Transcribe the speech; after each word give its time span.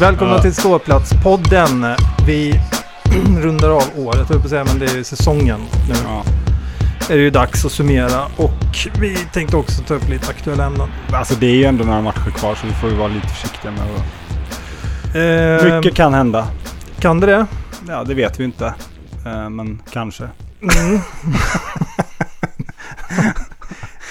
Välkomna 0.00 0.38
till 0.38 0.54
Ståplatspodden. 0.54 1.86
Vi 2.26 2.60
rundar 3.38 3.70
av 3.70 3.82
året, 3.96 4.30
jag 4.30 4.42
på 4.42 4.48
säga, 4.48 4.64
men 4.64 4.78
det 4.78 4.84
är 4.84 5.02
säsongen 5.02 5.60
nu. 5.88 5.94
Ja. 6.04 6.24
Är 7.10 7.16
det 7.16 7.22
ju 7.22 7.30
dags 7.30 7.64
att 7.64 7.72
summera 7.72 8.24
och 8.36 8.76
vi 9.00 9.16
tänkte 9.32 9.56
också 9.56 9.82
ta 9.82 9.94
upp 9.94 10.08
lite 10.08 10.30
aktuella 10.30 10.64
ämnen. 10.64 10.88
Alltså 11.12 11.34
det 11.34 11.46
är 11.46 11.54
ju 11.54 11.64
ändå 11.64 11.84
några 11.84 12.00
matcher 12.00 12.30
kvar 12.30 12.54
så 12.54 12.66
vi 12.66 12.72
får 12.72 12.90
ju 12.90 12.96
vara 12.96 13.08
lite 13.08 13.28
försiktiga 13.28 13.70
med 13.70 13.82
att... 13.82 15.64
Eh, 15.64 15.76
Mycket 15.76 15.94
kan 15.94 16.14
hända. 16.14 16.46
Kan 16.98 17.20
det 17.20 17.26
det? 17.26 17.46
Ja, 17.88 18.04
det 18.04 18.14
vet 18.14 18.40
vi 18.40 18.44
inte. 18.44 18.74
Eh, 19.26 19.50
Men 19.50 19.82
kanske. 19.92 20.28
Mm. 20.62 21.00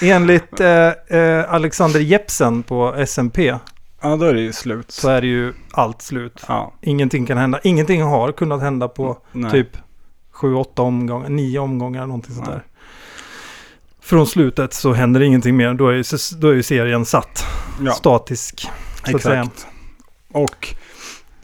Enligt 0.12 0.60
eh, 0.60 1.18
eh, 1.18 1.54
Alexander 1.54 2.00
Jepsen 2.00 2.62
på 2.62 2.94
SMP 3.06 3.52
Ja, 4.04 4.16
då 4.16 4.24
är 4.24 4.34
det 4.34 4.40
ju 4.40 4.52
slut. 4.52 4.90
så 4.90 5.08
är 5.08 5.20
det 5.20 5.26
ju 5.26 5.52
allt 5.72 6.02
slut. 6.02 6.44
Ja. 6.48 6.72
Ingenting 6.82 7.26
kan 7.26 7.38
hända. 7.38 7.60
Ingenting 7.64 8.02
har 8.02 8.32
kunnat 8.32 8.60
hända 8.60 8.88
på 8.88 9.18
Nej. 9.32 9.50
typ 9.50 9.68
7-8 10.34 10.80
omgångar, 10.80 11.28
9 11.28 11.58
omgångar, 11.58 12.06
någonting 12.06 12.34
sånt 12.34 12.46
där. 12.46 12.62
Från 14.00 14.26
slutet 14.26 14.74
så 14.74 14.92
händer 14.92 15.20
ingenting 15.20 15.56
mer. 15.56 15.74
Då 15.74 15.88
är 15.88 15.92
ju, 15.94 16.04
då 16.38 16.48
är 16.48 16.54
ju 16.54 16.62
serien 16.62 17.04
satt. 17.04 17.44
ja, 17.80 17.92
Statisk. 17.92 18.68
Så 19.04 19.16
exakt. 19.16 19.66
Och 20.32 20.74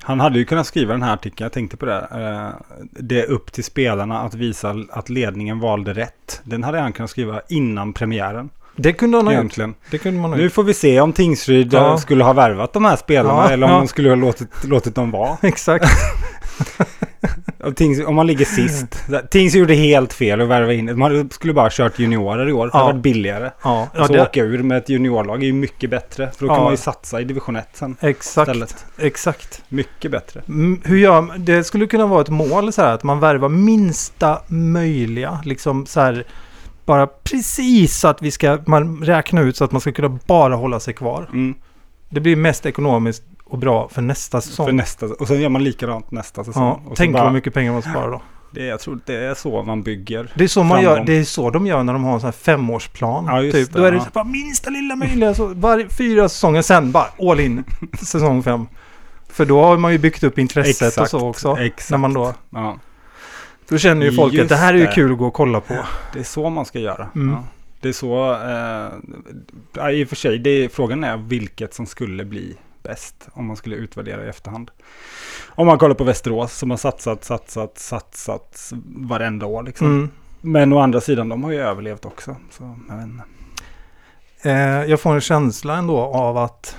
han 0.00 0.20
hade 0.20 0.38
ju 0.38 0.44
kunnat 0.44 0.66
skriva 0.66 0.92
den 0.92 1.02
här 1.02 1.14
artikeln, 1.14 1.44
jag 1.44 1.52
tänkte 1.52 1.76
på 1.76 1.86
det. 1.86 1.98
eh, 2.10 2.78
Det 2.80 3.20
är 3.20 3.26
upp 3.30 3.52
till 3.52 3.64
spelarna 3.64 4.20
att 4.20 4.34
visa 4.34 4.76
att 4.90 5.08
ledningen 5.08 5.60
valde 5.60 5.92
rätt. 5.92 6.40
Den 6.44 6.64
hade 6.64 6.80
han 6.80 6.92
kunnat 6.92 7.10
skriva 7.10 7.40
innan 7.48 7.92
premiären. 7.92 8.50
Det 8.76 8.92
kunde 8.92 9.18
han 9.18 9.26
ha 9.26 9.32
gjort. 9.32 9.38
Egentligen. 9.40 9.74
Det 9.90 9.98
kunde 9.98 10.20
man 10.20 10.30
ha 10.30 10.36
Nu 10.36 10.42
gjort. 10.44 10.52
får 10.52 10.62
vi 10.62 10.74
se 10.74 11.00
om 11.00 11.12
Tingsryd 11.12 11.74
eh, 11.74 11.80
Ja. 11.80 11.98
skulle 11.98 12.24
ha 12.24 12.32
värvat 12.32 12.72
de 12.72 12.84
här 12.84 12.96
spelarna 12.96 13.42
Ja, 13.42 13.50
eller 13.50 13.66
om 13.66 13.72
ja. 13.72 13.78
de 13.78 13.88
skulle 13.88 14.08
ha 14.08 14.16
låtit, 14.16 14.48
låtit 14.64 14.94
dem 14.94 15.10
vara. 15.10 15.36
Exakt. 15.42 15.86
Om 17.64 17.74
Tings, 17.74 18.06
om 18.06 18.14
man 18.14 18.26
ligger 18.26 18.44
sist. 18.44 19.04
Tings 19.30 19.54
gjorde 19.54 19.74
helt 19.74 20.12
fel 20.12 20.40
att 20.40 20.48
värva 20.48 20.72
in. 20.72 20.98
Man 20.98 21.30
skulle 21.30 21.52
bara 21.52 21.64
ha 21.64 21.70
kört 21.72 21.98
juniorer 21.98 22.48
i 22.48 22.52
år. 22.52 22.66
Det 22.66 22.72
hade 22.72 22.84
varit 22.92 23.02
billigare. 23.02 23.44
Ja, 23.44 23.88
ja 23.94 24.00
Alltså 24.00 24.12
det, 24.12 24.22
åka 24.22 24.40
ur 24.40 24.62
med 24.62 24.78
ett 24.78 24.88
juniorlag 24.88 25.42
är 25.42 25.46
ju 25.46 25.52
mycket 25.52 25.90
bättre. 25.90 26.30
För 26.38 26.46
då 26.46 26.54
kan 26.54 26.62
man 26.62 26.72
ju 26.72 26.76
satsa 26.76 27.20
i 27.20 27.24
division 27.24 27.56
1 27.56 27.68
sen. 27.72 27.96
exakt. 28.00 28.48
istället. 28.48 28.84
Exakt. 28.98 29.62
Mycket 29.68 30.10
bättre. 30.10 30.42
Mm, 30.48 30.80
Hur 30.84 30.96
gör? 30.98 31.38
Det 31.38 31.64
skulle 31.64 31.86
kunna 31.86 32.06
vara 32.06 32.20
ett 32.20 32.28
mål 32.28 32.72
så 32.72 32.82
här 32.82 32.94
att 32.94 33.02
man 33.02 33.20
värvar 33.20 33.48
minsta 33.48 34.42
möjliga. 34.48 35.40
Liksom 35.44 35.86
så 35.86 36.00
här. 36.00 36.24
Bara 36.90 37.06
precis 37.06 37.98
så 37.98 38.08
att 38.08 38.22
vi 38.22 38.30
ska 38.30 38.58
man 38.66 39.04
räkna 39.04 39.40
ut 39.40 39.56
så 39.56 39.64
att 39.64 39.72
man 39.72 39.80
ska 39.80 39.92
kunna 39.92 40.18
bara 40.26 40.54
hålla 40.54 40.80
sig 40.80 40.94
kvar. 40.94 41.28
Mm. 41.32 41.54
Det 42.08 42.20
blir 42.20 42.36
mest 42.36 42.66
ekonomiskt 42.66 43.22
och 43.44 43.58
bra 43.58 43.88
för 43.88 44.02
nästa 44.02 44.40
säsong. 44.40 44.66
För 44.66 44.72
nästa, 44.72 45.06
och 45.06 45.28
sen 45.28 45.40
gör 45.40 45.48
man 45.48 45.64
likadant 45.64 46.10
nästa 46.10 46.44
säsong. 46.44 46.82
ja, 46.86 46.92
tänk 46.96 47.12
bara, 47.12 47.24
vad 47.24 47.32
mycket 47.32 47.54
pengar 47.54 47.72
man 47.72 47.82
sparar 47.82 48.10
då. 48.10 48.22
det, 48.50 48.64
Jag 48.64 48.80
tror 48.80 49.00
det 49.06 49.14
är 49.14 49.34
så 49.34 49.62
man 49.62 49.82
bygger. 49.82 50.32
Det 50.34 50.44
är 50.44 50.48
så 50.48 50.62
man 50.62 50.82
Framgång. 50.82 50.96
gör. 50.96 51.04
Det 51.04 51.12
är 51.18 51.24
så 51.24 51.50
de 51.50 51.66
gör 51.66 51.82
när 51.82 51.92
de 51.92 52.04
har 52.04 52.14
en 52.14 52.20
sån 52.20 52.26
här 52.26 52.32
femårsplan. 52.32 53.24
Ja, 53.26 53.42
just 53.42 53.56
typ. 53.56 53.72
det, 53.72 53.78
Då 53.78 53.84
är 53.84 53.92
det 53.92 53.96
ja. 53.98 54.06
bara 54.12 54.24
minsta 54.24 54.70
lilla 54.70 54.96
möjliga. 54.96 55.34
Så 55.34 55.46
var, 55.46 55.86
fyra 55.90 56.28
säsonger 56.28 56.62
sen 56.62 56.92
bara 56.92 57.06
all 57.20 57.40
in. 57.40 57.64
säsong 58.02 58.42
fem. 58.42 58.66
För 59.28 59.44
då 59.44 59.62
har 59.62 59.76
man 59.76 59.92
ju 59.92 59.98
byggt 59.98 60.24
upp 60.24 60.38
intresset 60.38 60.96
och 60.98 61.08
så 61.08 61.28
också. 61.28 61.56
Exakt. 61.58 61.90
När 61.90 61.98
man 61.98 62.14
då, 62.14 62.34
Ja, 62.50 62.78
då 63.70 63.78
känner 63.78 64.06
ju 64.06 64.12
folk 64.12 64.34
Just 64.34 64.42
att 64.42 64.48
det 64.48 64.56
här 64.56 64.74
är 64.74 64.78
ju 64.78 64.86
kul 64.86 65.12
att 65.12 65.18
gå 65.18 65.26
och 65.26 65.34
kolla 65.34 65.60
på. 65.60 65.76
det 66.12 66.18
är 66.18 66.24
så 66.24 66.50
man 66.50 66.64
ska 66.64 66.78
göra. 66.78 67.08
Mm. 67.14 67.30
Ja. 67.30 67.44
Det 67.80 67.88
är 67.88 67.92
så... 67.92 68.32
Eh, 69.82 69.90
I 69.90 70.04
och 70.04 70.08
för 70.08 70.16
sig, 70.16 70.38
det 70.38 70.50
är, 70.50 70.68
frågan 70.68 71.04
är 71.04 71.16
vilket 71.16 71.74
som 71.74 71.86
skulle 71.86 72.24
bli 72.24 72.56
bäst 72.82 73.28
om 73.32 73.46
man 73.46 73.56
skulle 73.56 73.76
utvärdera 73.76 74.24
i 74.24 74.28
efterhand. 74.28 74.70
Om 75.48 75.66
man 75.66 75.78
kollar 75.78 75.94
på 75.94 76.04
Västerås 76.04 76.58
som 76.58 76.70
har 76.70 76.76
satsat, 76.76 77.24
satsat, 77.24 77.78
satsat 77.78 78.72
varenda 78.84 79.46
år 79.46 79.62
liksom. 79.62 79.86
Mm. 79.86 80.10
Men 80.40 80.72
å 80.72 80.78
andra 80.78 81.00
sidan, 81.00 81.28
de 81.28 81.44
har 81.44 81.50
ju 81.50 81.60
överlevt 81.60 82.04
också. 82.04 82.36
Så 82.50 82.78
jag. 82.88 83.20
Eh, 84.42 84.90
jag 84.90 85.00
får 85.00 85.14
en 85.14 85.20
känsla 85.20 85.76
ändå 85.76 85.98
av 85.98 86.36
att 86.36 86.76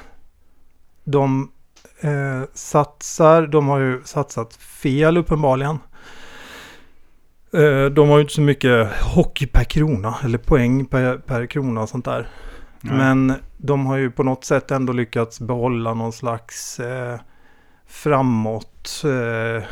de 1.04 1.52
eh, 2.00 2.42
satsar, 2.54 3.48
de 3.48 3.68
har 3.68 3.80
ju 3.80 4.02
satsat 4.04 4.56
fel 4.56 5.18
uppenbarligen. 5.18 5.80
Eh, 7.54 7.86
de 7.86 8.10
har 8.10 8.18
ju 8.18 8.22
inte 8.22 8.34
så 8.34 8.42
mycket 8.42 9.02
hockey 9.02 9.48
per 9.48 9.64
krona 9.64 10.16
eller 10.24 10.38
poäng 10.38 10.86
per, 10.86 11.18
per 11.18 11.46
krona 11.46 11.82
och 11.82 11.90
sånt 11.90 12.06
där. 12.06 12.28
Nej. 12.82 12.98
Men 12.98 13.34
de 13.58 13.86
har 13.86 13.98
ju 13.98 14.12
på 14.12 14.24
något 14.24 14.46
sätt 14.46 14.72
ändå 14.72 14.94
lyckats 14.94 15.40
behålla 15.40 15.94
någon 15.94 16.12
slags 16.12 16.80
eh, 16.80 17.20
framåt 17.88 19.04
eh, 19.06 19.64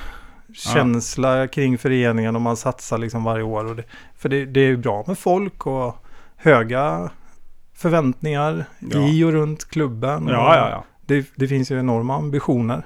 känsla 0.53 1.47
kring 1.47 1.77
föreningen 1.77 2.35
och 2.35 2.41
man 2.41 2.57
satsar 2.57 2.97
liksom 2.97 3.23
varje 3.23 3.43
år. 3.43 3.65
Och 3.65 3.75
det, 3.75 3.83
för 4.17 4.29
det, 4.29 4.45
det 4.45 4.59
är 4.59 4.77
bra 4.77 5.03
med 5.07 5.17
folk 5.19 5.65
och 5.67 6.05
höga 6.37 7.09
förväntningar 7.75 8.65
Ja. 8.79 9.07
i 9.07 9.23
och 9.23 9.31
runt 9.31 9.65
klubben. 9.69 10.27
Och 10.27 10.33
ja. 10.33 10.83
Det, 11.05 11.27
det 11.35 11.47
finns 11.47 11.71
ju 11.71 11.79
enorma 11.79 12.15
ambitioner. 12.15 12.83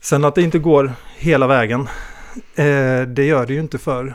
Sen 0.00 0.24
att 0.24 0.34
det 0.34 0.42
inte 0.42 0.58
går 0.58 0.92
hela 1.18 1.46
vägen, 1.46 1.88
eh, 2.54 3.02
det 3.08 3.24
gör 3.24 3.46
det 3.46 3.52
ju 3.54 3.60
inte 3.60 3.78
för 3.78 4.14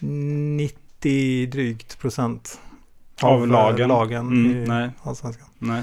90 0.00 1.46
drygt 1.46 1.98
procent 1.98 2.60
Av 3.22 3.42
eh, 3.42 3.48
lagen. 3.48 3.88
lagen 3.88 4.26
Mm, 4.26 4.50
i 4.62 4.66
nej. 4.68 4.90
Allsvenskan. 5.02 5.46
Nej. 5.58 5.82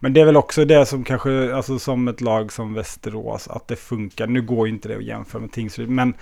Men 0.00 0.12
det 0.12 0.20
är 0.20 0.24
väl 0.24 0.36
också 0.36 0.64
det 0.64 0.86
som 0.86 1.04
kanske, 1.04 1.54
alltså 1.54 1.78
som 1.78 2.08
ett 2.08 2.20
lag 2.20 2.52
som 2.52 2.74
Västerås, 2.74 3.48
att 3.48 3.68
det 3.68 3.76
funkar. 3.76 4.26
Nu 4.26 4.42
går 4.42 4.66
ju 4.68 4.72
inte 4.74 4.88
det 4.88 4.96
att 4.96 5.04
jämföra 5.04 5.40
med 5.42 5.52
Tingsryd, 5.52 5.88
men 5.88 6.14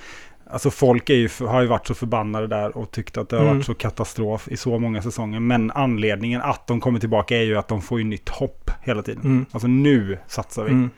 alltså 0.50 0.70
folk 0.70 1.10
ju, 1.10 1.28
har 1.40 1.60
ju 1.62 1.66
varit 1.66 1.86
så 1.86 1.94
förbannade 1.94 2.46
där 2.46 2.76
och 2.76 2.90
tyckt 2.90 3.16
att 3.16 3.28
det 3.28 3.36
har 3.36 3.42
Mm. 3.44 3.56
varit 3.56 3.66
så 3.66 3.74
katastrof 3.74 4.48
i 4.48 4.56
så 4.56 4.78
många 4.78 5.02
säsonger. 5.02 5.40
Men 5.40 5.70
anledningen 5.70 6.40
att 6.42 6.66
de 6.66 6.80
kommer 6.80 7.00
tillbaka 7.00 7.36
är 7.36 7.42
ju 7.42 7.56
att 7.58 7.68
de 7.68 7.82
får 7.82 7.98
ju 7.98 8.04
nytt 8.04 8.28
hopp 8.28 8.70
hela 8.82 9.02
tiden. 9.02 9.22
Mm. 9.24 9.46
Alltså 9.50 9.68
nu 9.68 10.18
satsar 10.26 10.64
vi. 10.64 10.70
Mm. 10.70 10.90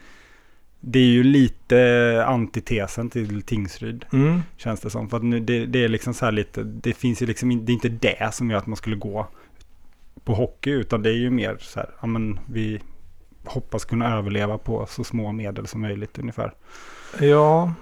Det 0.81 0.99
är 0.99 1.05
ju 1.05 1.23
lite 1.25 2.25
antitesen 2.27 3.11
till 3.11 3.43
Tingsryd, 3.43 4.05
Mm. 4.13 4.43
känns 4.57 4.81
det 4.81 4.91
som. 4.91 5.09
För 5.11 5.17
att 5.17 5.23
nu, 5.23 5.41
det, 5.41 5.67
det 5.67 5.85
är 5.85 5.89
liksom 5.89 6.15
så 6.15 6.25
här 6.25 6.33
lite, 6.33 6.63
det 6.63 6.93
finns 6.93 7.23
ju 7.23 7.27
liksom, 7.27 7.65
det 7.65 7.73
är 7.73 7.75
inte 7.75 7.89
det 7.89 8.35
som 8.35 8.51
gör 8.51 8.59
att 8.59 8.67
man 8.67 8.77
skulle 8.77 8.97
gå 8.97 9.27
på 10.25 10.35
hockey, 10.35 10.71
utan 10.71 11.03
det 11.03 11.11
är 11.11 11.15
ju 11.17 11.31
mer 11.31 11.57
så 11.61 11.81
här, 11.81 11.89
ja 12.01 12.07
men 12.07 12.41
vi 12.47 12.81
hoppas 13.45 13.85
kunna 13.85 14.17
överleva 14.19 14.59
på 14.59 14.87
så 14.87 15.05
små 15.05 15.33
medel 15.33 15.67
som 15.67 15.81
möjligt 15.81 16.19
ungefär. 16.19 16.55
Ja, 17.21 17.75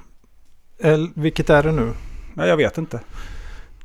El, 0.79 1.11
vilket 1.15 1.51
är 1.51 1.63
det 1.63 1.73
nu? 1.73 1.93
Ja, 2.37 2.47
jag 2.47 2.57
vet 2.57 2.79
inte. 2.79 3.01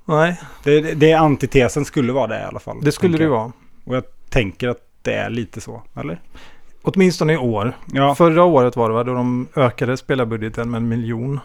Nej, 0.06 0.40
Det, 0.63 0.81
det, 0.81 0.94
det 0.94 1.12
är 1.12 1.18
antitesen 1.18 1.85
skulle 1.85 2.13
vara 2.13 2.28
det 2.28 2.40
i 2.40 2.44
alla 2.44 2.59
fall. 2.59 2.81
det 2.81 2.91
skulle 2.91 3.18
det 3.18 3.28
vara. 3.28 3.51
Och 3.85 3.95
jag 3.95 4.03
tänker 4.30 4.68
att 4.69 4.81
det 5.01 5.13
är 5.13 5.30
lite 5.30 5.62
så, 5.62 5.81
eller? 5.95 6.22
Åtminstone 6.85 7.33
i 7.33 7.38
år. 7.38 7.77
Ja, 7.94 8.16
Förra 8.16 8.44
året 8.44 8.75
var 8.75 8.89
det 8.89 8.95
va, 8.95 9.03
då 9.03 9.13
de 9.13 9.47
ökade 9.55 9.97
spelarbudgeten 9.97 10.71
med 10.71 10.77
en 10.77 10.88
miljon. 10.88 11.39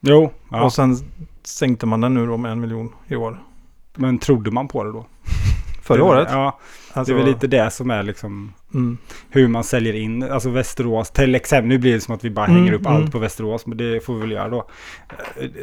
jo, 0.00 0.30
ja. 0.50 0.64
Och 0.64 0.72
sen 0.72 0.96
sänkte 1.42 1.86
man 1.86 2.00
den 2.00 2.14
nu 2.14 2.26
då 2.26 2.36
med 2.36 2.52
en 2.52 2.60
miljon 2.60 2.92
i 3.08 3.16
år. 3.16 3.42
men 3.94 4.18
trodde 4.18 4.50
man 4.50 4.68
på 4.68 4.84
det 4.84 4.92
då? 4.92 5.06
Förra 5.84 5.96
Det- 5.98 6.02
året. 6.04 6.28
Ja, 6.30 6.58
Alltså, 6.96 7.12
det 7.14 7.20
är 7.20 7.24
väl 7.24 7.32
lite 7.34 7.46
det 7.46 7.70
som 7.70 7.90
är 7.90 8.02
liksom 8.02 8.52
Mm. 8.74 8.98
hur 9.30 9.48
man 9.48 9.64
säljer 9.64 9.94
in, 9.94 10.22
alltså 10.22 10.50
Västerås, 10.50 11.10
till 11.10 11.34
exempel, 11.34 11.68
nu 11.68 11.78
blir 11.78 11.92
det 11.92 12.00
som 12.00 12.14
att 12.14 12.24
vi 12.24 12.30
bara 12.30 12.46
Mm, 12.46 12.56
hänger 12.58 12.72
upp 12.72 12.86
mm. 12.86 12.92
allt 12.92 13.12
på 13.12 13.18
Västerås, 13.18 13.66
men 13.66 13.76
det 13.78 14.04
får 14.04 14.14
vi 14.14 14.20
väl 14.20 14.30
göra 14.30 14.48
då. 14.48 14.68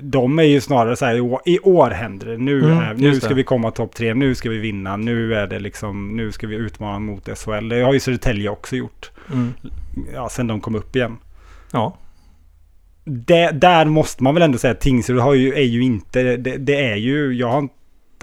De 0.02 0.40
är 0.40 0.44
ju 0.44 0.62
snarare 0.62 0.96
så 0.96 1.06
här, 1.06 1.16
i 1.46 1.60
år, 1.60 1.90
händer 1.90 2.28
det, 2.28 2.38
nu, 2.38 2.60
Mm, 2.64 2.78
är, 2.78 2.94
nu 2.94 3.16
ska 3.16 3.30
det. 3.30 3.34
vi 3.36 3.44
komma 3.44 3.72
topp 3.72 3.96
tre, 3.96 4.14
nu 4.14 4.36
ska 4.36 4.50
vi 4.50 4.58
vinna, 4.58 4.98
nu 4.98 5.34
är 5.36 5.48
det 5.48 5.60
liksom, 5.60 6.18
nu 6.18 6.32
ska 6.32 6.48
vi 6.48 6.56
utmana 6.56 7.00
mot 7.00 7.30
SHL. 7.38 7.70
Det 7.70 7.82
har 7.82 7.94
ju 7.94 8.00
Södertälje 8.00 8.50
också 8.50 8.76
gjort, 8.76 9.12
Mm. 9.34 9.54
ja, 10.14 10.30
sen 10.30 10.48
de 10.48 10.62
kom 10.62 10.76
upp 10.76 10.96
igen. 10.96 11.18
Ja. 11.72 11.98
Det, 13.04 13.52
där 13.52 13.86
måste 13.86 14.24
man 14.24 14.34
väl 14.34 14.44
ändå 14.44 14.58
säga 14.58 14.72
att 14.72 14.82
Tingsryd 14.82 15.20
har 15.20 15.34
ju, 15.34 15.54
är 15.54 15.62
ju 15.64 15.84
inte, 15.84 16.38
det, 16.38 16.58
det 16.58 16.86
är 16.86 16.96
ju, 16.96 17.34
jag 17.34 17.48
har 17.48 17.68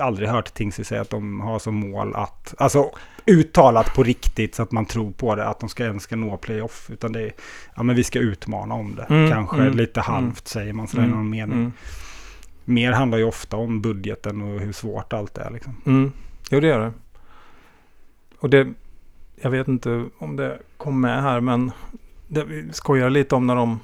aldrig 0.00 0.28
hört 0.28 0.54
Tingsryd 0.54 0.86
säga 0.86 1.00
att 1.00 1.10
de 1.10 1.40
har 1.40 1.58
som 1.58 1.74
mål 1.74 2.14
att, 2.14 2.54
alltså 2.58 2.90
uttalat 3.26 3.94
på 3.94 4.02
riktigt 4.02 4.54
så 4.54 4.62
att 4.62 4.72
man 4.72 4.86
tror 4.86 5.10
på 5.10 5.34
det, 5.34 5.48
att 5.48 5.60
de 5.60 5.68
ska 5.68 5.84
ens 5.84 6.02
ska 6.02 6.16
nå 6.16 6.36
playoff. 6.36 6.90
Utan 6.90 7.12
det 7.12 7.22
är, 7.22 7.32
ja 7.76 7.82
men 7.82 7.96
vi 7.96 8.04
ska 8.04 8.18
utmana 8.18 8.74
om 8.74 8.94
det. 8.94 9.02
Mm, 9.02 9.30
Kanske 9.30 9.56
mm, 9.56 9.76
lite 9.76 10.00
mm. 10.00 10.12
halvt 10.12 10.48
säger 10.48 10.72
man 10.72 10.88
sådär 10.88 11.04
i 11.04 11.08
någon 11.08 11.30
mening. 11.30 11.58
Mm. 11.58 11.72
Mer 12.64 12.92
handlar 12.92 13.18
ju 13.18 13.24
ofta 13.24 13.56
om 13.56 13.80
budgeten 13.80 14.42
och 14.42 14.60
hur 14.60 14.72
svårt 14.72 15.12
allt 15.12 15.38
är 15.38 15.50
liksom. 15.50 15.76
Mm. 15.86 16.12
Jo, 16.50 16.60
det 16.60 16.66
gör 16.66 16.80
det. 16.80 16.92
Och 18.38 18.50
det, 18.50 18.72
jag 19.36 19.50
vet 19.50 19.68
inte 19.68 20.04
om 20.18 20.36
det 20.36 20.58
kom 20.76 21.00
med 21.00 21.22
här, 21.22 21.40
men 21.40 21.70
det, 22.28 22.44
vi 22.44 22.72
skojar 22.72 23.10
lite 23.10 23.34
om 23.34 23.46
när 23.46 23.56
de, 23.56 23.80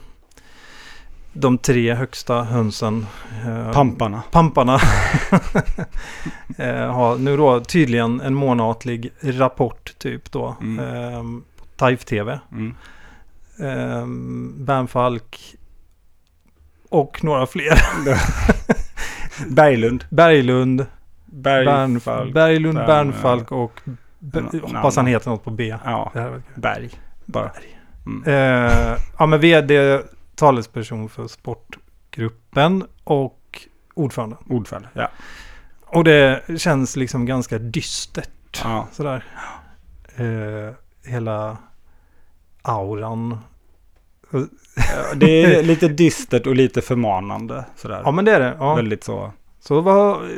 de 1.35 1.59
tre 1.59 1.95
högsta 1.95 2.43
hönsen, 2.43 3.07
eh, 3.47 3.73
Pamparna. 3.73 4.23
pamparna, 4.31 4.75
eh, 6.59 6.93
har 6.93 7.17
nu 7.19 7.37
då 7.37 7.61
tydligen 7.61 8.21
en 8.21 8.35
månatlig 8.35 9.13
rapport 9.23 9.95
typ 9.99 10.33
då. 10.33 10.57
Mm. 10.61 10.79
Eh, 11.15 11.23
TIFE-TV. 11.77 12.39
Mm. 12.53 12.75
Eh, 13.61 14.07
Bernfalk 14.65 15.55
och 16.89 17.25
några 17.25 17.47
fler. 17.47 17.79
Berglund. 19.49 20.05
Berglund, 20.11 20.87
Bergfalk. 21.27 22.29
Bernf- 22.29 22.33
Berglund, 22.33 22.79
Bern- 22.79 22.87
Bernfalk 22.87 23.53
och 23.53 23.81
hoppas 24.63 24.97
han 24.97 25.07
heter 25.07 25.31
något 25.31 25.45
på 25.45 25.51
B. 25.51 25.75
Ja. 25.85 26.13
Berg. 26.55 26.91
Bara. 27.27 27.51
Mm. 28.07 28.23
Eh, 28.27 28.97
ja, 29.19 29.27
men 29.27 29.41
vd, 29.41 30.01
talesperson 30.37 31.09
för 31.09 31.27
sportgruppen 31.27 32.85
och 33.05 33.61
ordförande. 33.95 34.37
Ordförande. 34.49 34.89
Ja. 34.93 35.09
Och 35.87 36.05
det 36.05 36.43
känns 36.61 36.97
liksom 36.97 37.27
ganska 37.27 37.59
dystert. 37.59 38.61
ja. 38.65 38.89
Sådär. 38.93 39.25
Eh, 40.17 40.75
hela 41.11 41.57
auran. 42.63 43.39
Det 45.15 45.45
är 45.45 45.63
lite 45.63 45.89
dystert 45.89 46.47
och 46.47 46.55
lite 46.55 46.83
förmanande. 46.83 47.65
Sådär. 47.77 48.03
Ja 48.05 48.11
men 48.11 48.25
det 48.25 48.33
är 48.33 48.41
det. 48.41 48.57
Ja. 48.59 48.75
Väldigt 48.75 49.05
så. 49.05 49.33
Så 49.61 49.81
var, 49.81 50.29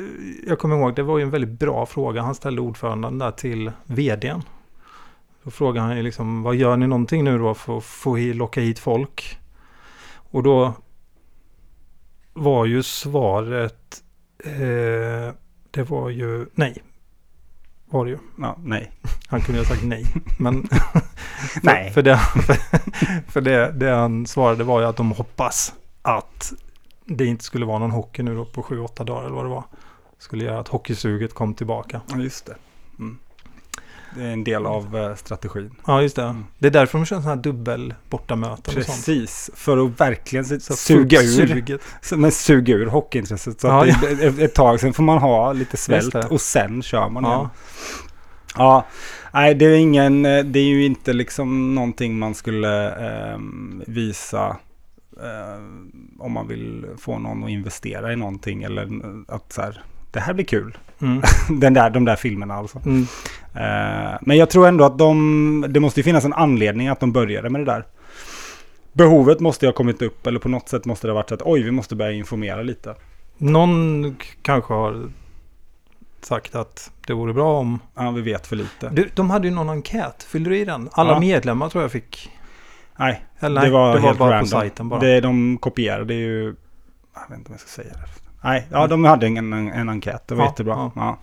jag 0.46 0.58
kommer 0.58 0.76
ihåg, 0.76 0.94
det 0.94 1.02
var 1.02 1.18
ju 1.18 1.22
en 1.22 1.30
väldigt 1.30 1.58
bra 1.58 1.86
fråga. 1.86 2.22
Han 2.22 2.34
ställde 2.34 2.60
ordföranden 2.60 3.18
där 3.18 3.30
till 3.30 3.72
vdn. 3.84 4.42
Då 5.42 5.50
frågade 5.50 5.86
han 5.86 5.96
ju 5.96 6.02
liksom, 6.02 6.42
vad 6.42 6.54
gör 6.54 6.76
ni 6.76 6.86
någonting 6.86 7.24
nu 7.24 7.38
då 7.38 7.54
för 7.54 7.78
att 7.78 7.84
få 7.84 8.16
locka 8.16 8.60
hit 8.60 8.78
folk? 8.78 9.38
Och 10.30 10.42
då 10.42 10.74
var 12.32 12.66
ju 12.66 12.82
svaret, 12.82 14.02
eh, 14.44 15.34
det 15.70 15.82
var 15.88 16.10
ju 16.10 16.46
nej. 16.54 16.82
Var 17.86 18.04
det 18.04 18.10
ju. 18.10 18.18
Ja, 18.38 18.56
nej. 18.62 18.92
Han 19.28 19.40
kunde 19.40 19.60
ha 19.60 19.66
sagt 19.66 19.84
nej. 19.84 20.06
Men 20.38 20.68
Nej. 21.62 21.84
För, 21.84 21.92
för, 21.92 22.02
det, 22.02 22.16
för, 22.16 22.56
för 23.30 23.40
det, 23.40 23.72
det 23.72 23.90
han 23.90 24.26
svarade 24.26 24.64
var 24.64 24.80
ju 24.80 24.86
att 24.86 24.96
de 24.96 25.10
hoppas 25.12 25.74
att 26.02 26.52
det 27.04 27.26
inte 27.26 27.44
skulle 27.44 27.66
vara 27.66 27.78
någon 27.78 27.90
hockey 27.90 28.22
nu 28.22 28.34
då 28.34 28.44
på 28.44 28.62
7-8 28.62 29.04
dagar 29.04 29.24
eller 29.24 29.34
vad 29.34 29.44
det 29.44 29.48
var. 29.48 29.64
Skulle 30.18 30.44
göra 30.44 30.60
att 30.60 30.68
hockeysuget 30.68 31.34
kom 31.34 31.54
tillbaka. 31.54 32.00
Ja, 32.08 32.16
just 32.16 32.46
det. 32.46 32.56
Mm. 32.98 33.18
Det 34.14 34.22
är 34.22 34.32
en 34.32 34.44
del 34.44 34.66
av 34.66 34.96
eh, 34.96 35.14
strategin. 35.14 35.70
Ja, 35.86 36.02
just 36.02 36.16
det. 36.16 36.22
Mm. 36.22 36.44
Det 36.58 36.66
är 36.66 36.70
därför 36.70 36.98
de 36.98 37.04
kör 37.06 37.16
sådana 37.16 37.34
här 37.34 37.42
dubbel 37.42 37.94
bortamöten 38.10 38.78
och 38.78 38.84
sånt. 38.84 38.86
Precis, 38.86 39.50
för 39.54 39.86
att 39.86 40.00
verkligen 40.00 40.44
Så 40.44 40.76
suga 40.76 41.22
ur, 41.22 41.46
suget. 41.46 41.80
men 42.16 42.32
suga 42.32 42.74
ur 42.74 42.86
hockeyintresset. 42.86 43.60
Så 43.60 43.66
Ja, 43.66 43.86
att 43.90 44.00
det, 44.00 44.26
ett, 44.26 44.38
ett 44.38 44.54
tag 44.54 44.80
sen 44.80 44.92
får 44.92 45.02
man 45.02 45.18
ha 45.18 45.52
lite 45.52 45.76
svält 45.76 46.14
och 46.14 46.40
sen 46.40 46.82
kör 46.82 47.08
man 47.08 47.24
igen. 47.24 47.38
Ja. 47.38 47.50
Ja, 48.58 48.86
nej 49.32 49.54
det 49.54 49.64
är 49.64 49.76
ingen, 49.76 50.26
eh, 50.26 50.44
det 50.44 50.58
är 50.58 50.64
ju 50.64 50.84
inte 50.84 51.12
liksom 51.12 51.74
någonting 51.74 52.18
man 52.18 52.34
skulle 52.34 52.90
ehm, 52.90 53.82
visa 53.86 54.56
eh, 55.22 55.62
om 56.18 56.32
man 56.32 56.48
vill 56.48 56.86
få 56.98 57.18
någon 57.18 57.44
att 57.44 57.50
investera 57.50 58.12
i 58.12 58.16
någonting 58.16 58.62
eller 58.62 58.82
eh, 58.82 59.34
att 59.34 59.52
så 59.52 59.62
här, 59.62 59.82
det 60.10 60.20
här 60.20 60.34
blir 60.34 60.44
kul. 60.44 60.78
Mm. 61.00 61.22
Den 61.60 61.74
där, 61.74 61.90
de 61.90 62.04
där 62.04 62.16
filmerna 62.16 62.54
alltså. 62.54 62.78
Mm. 62.86 63.02
Eh, 63.54 64.18
men 64.20 64.36
jag 64.36 64.50
tror 64.50 64.68
ändå 64.68 64.84
att 64.84 64.98
de, 64.98 65.66
det 65.68 65.80
måste 65.80 66.00
ju 66.00 66.04
finnas 66.04 66.24
en 66.24 66.32
anledning 66.32 66.88
att 66.88 67.00
de 67.00 67.12
började 67.12 67.50
med 67.50 67.60
det 67.60 67.64
där. 67.64 67.84
Behovet 68.92 69.40
måste 69.40 69.66
ju 69.66 69.68
ha 69.68 69.74
kommit 69.74 70.02
upp 70.02 70.26
eller 70.26 70.38
på 70.40 70.48
något 70.48 70.68
sätt 70.68 70.84
måste 70.84 71.06
det 71.06 71.10
ha 71.12 71.14
varit 71.14 71.28
så 71.28 71.34
att 71.34 71.42
oj, 71.44 71.62
vi 71.62 71.70
måste 71.70 71.96
börja 71.96 72.12
informera 72.12 72.62
lite. 72.62 72.94
Någon 73.38 74.16
kanske 74.42 74.74
har 74.74 75.08
sagt 76.22 76.54
att 76.54 76.90
det 77.06 77.12
vore 77.14 77.32
bra 77.32 77.58
om... 77.58 77.78
Ja, 77.94 78.10
vi 78.10 78.22
vet 78.22 78.46
för 78.46 78.56
lite. 78.56 78.88
Du, 78.92 79.08
de 79.14 79.30
hade 79.30 79.48
ju 79.48 79.54
någon 79.54 79.70
enkät. 79.70 80.22
Fyllde 80.22 80.50
du 80.50 80.58
i 80.58 80.64
den? 80.64 80.88
Alla 80.92 81.12
Ja. 81.12 81.20
medlemmar 81.20 81.68
tror 81.68 81.84
jag 81.84 81.92
fick. 81.92 82.30
Nej, 82.98 83.24
Eller 83.40 83.60
det 83.62 83.70
var, 83.70 83.94
det 83.94 84.00
var 84.00 84.06
helt 84.08 84.18
bara 84.18 84.30
random. 84.30 84.44
på 84.44 84.48
sajten 84.50 84.88
bara. 84.88 85.00
Det 85.00 85.20
de 85.20 85.58
kopierade 85.58 86.14
är 86.14 86.18
ju... 86.18 86.54
Jag 87.14 87.28
vet 87.28 87.38
inte 87.38 87.48
om 87.48 87.52
jag 87.52 87.60
ska 87.60 87.68
säga 87.82 87.92
det. 87.92 88.25
Nej, 88.46 88.66
ja, 88.70 88.86
de 88.86 89.04
hade 89.04 89.26
en, 89.26 89.36
en, 89.52 89.52
en 89.72 89.88
enkät. 89.88 90.28
Det 90.28 90.34
var 90.34 90.44
Ja, 90.44 90.50
jättebra. 90.50 90.74
ja. 90.74 90.92
Ja. 90.96 91.18